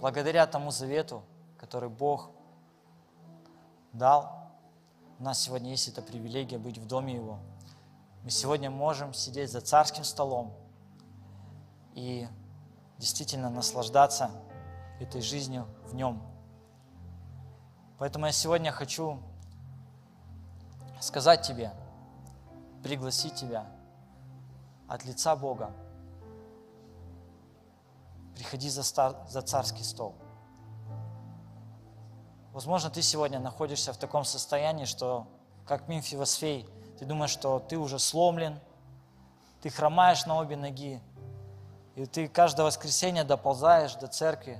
благодаря 0.00 0.46
тому 0.46 0.70
завету, 0.70 1.24
который 1.58 1.88
Бог 1.88 2.30
дал, 3.92 4.45
у 5.18 5.22
нас 5.22 5.40
сегодня 5.40 5.70
есть 5.70 5.88
эта 5.88 6.02
привилегия 6.02 6.58
быть 6.58 6.78
в 6.78 6.86
доме 6.86 7.14
Его. 7.14 7.38
Мы 8.22 8.30
сегодня 8.30 8.70
можем 8.70 9.14
сидеть 9.14 9.50
за 9.50 9.60
царским 9.60 10.04
столом 10.04 10.54
и 11.94 12.28
действительно 12.98 13.48
наслаждаться 13.48 14.30
этой 15.00 15.22
жизнью 15.22 15.66
в 15.84 15.94
Нем. 15.94 16.22
Поэтому 17.98 18.26
я 18.26 18.32
сегодня 18.32 18.72
хочу 18.72 19.18
сказать 21.00 21.42
тебе, 21.42 21.72
пригласить 22.82 23.34
тебя 23.36 23.66
от 24.86 25.04
лица 25.04 25.34
Бога. 25.34 25.70
Приходи 28.34 28.68
за, 28.68 28.82
стар, 28.82 29.16
за 29.28 29.40
царский 29.40 29.82
стол. 29.82 30.14
Возможно, 32.56 32.88
ты 32.88 33.02
сегодня 33.02 33.38
находишься 33.38 33.92
в 33.92 33.98
таком 33.98 34.24
состоянии, 34.24 34.86
что, 34.86 35.26
как 35.66 35.88
Мимфивосфей, 35.88 36.66
ты 36.98 37.04
думаешь, 37.04 37.30
что 37.30 37.58
ты 37.58 37.76
уже 37.76 37.98
сломлен, 37.98 38.58
ты 39.60 39.68
хромаешь 39.68 40.24
на 40.24 40.38
обе 40.38 40.56
ноги, 40.56 41.02
и 41.96 42.06
ты 42.06 42.28
каждое 42.28 42.64
воскресенье 42.64 43.24
доползаешь 43.24 43.94
до 43.96 44.06
церкви. 44.06 44.58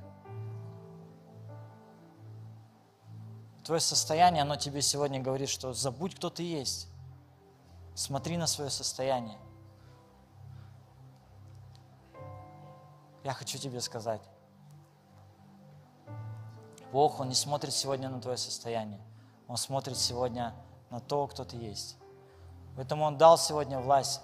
Твое 3.65 3.81
состояние, 3.81 4.43
оно 4.43 4.57
тебе 4.57 4.83
сегодня 4.83 5.19
говорит, 5.19 5.49
что 5.49 5.73
забудь, 5.73 6.17
кто 6.17 6.29
ты 6.29 6.43
есть. 6.43 6.89
Смотри 7.95 8.37
на 8.37 8.47
свое 8.47 8.69
состояние. 8.69 9.39
Я 13.25 13.33
хочу 13.33 13.57
тебе 13.57 13.81
сказать, 13.81 14.21
Бог, 16.93 17.21
Он 17.21 17.29
не 17.29 17.35
смотрит 17.35 17.73
сегодня 17.73 18.09
на 18.09 18.21
твое 18.21 18.37
состояние. 18.37 19.01
Он 19.49 19.57
смотрит 19.57 19.97
сегодня 19.97 20.55
на 20.91 21.01
то, 21.01 21.27
кто 21.27 21.45
ты 21.45 21.57
есть. 21.57 21.97
Поэтому 22.77 23.05
Он 23.05 23.17
дал 23.17 23.39
сегодня 23.39 23.79
власть. 23.81 24.21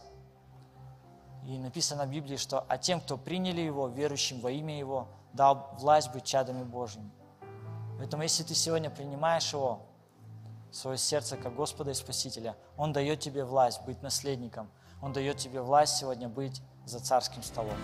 И 1.45 1.59
написано 1.59 2.05
в 2.05 2.11
Библии, 2.11 2.37
что 2.37 2.65
«А 2.69 2.79
тем, 2.79 3.01
кто 3.01 3.17
приняли 3.17 3.61
Его, 3.61 3.89
верующим 3.89 4.41
во 4.41 4.51
имя 4.51 4.79
Его, 4.79 5.09
дал 5.33 5.75
власть 5.79 6.13
быть 6.13 6.25
чадами 6.25 6.63
Божьими». 6.63 7.11
Поэтому 7.99 8.23
если 8.23 8.43
ты 8.43 8.55
сегодня 8.55 8.91
принимаешь 8.91 9.53
Его, 9.53 9.81
свое 10.71 10.99
сердце 10.99 11.37
как 11.37 11.55
Господа 11.55 11.91
и 11.91 11.95
Спасителя, 11.95 12.57
Он 12.77 12.93
дает 12.93 13.21
тебе 13.21 13.45
власть 13.45 13.83
быть 13.85 14.03
наследником. 14.03 14.71
Он 15.01 15.13
дает 15.13 15.37
тебе 15.37 15.61
власть 15.61 15.97
сегодня 15.97 16.29
быть 16.29 16.63
за 16.85 17.01
царским 17.01 17.43
столом. 17.43 17.77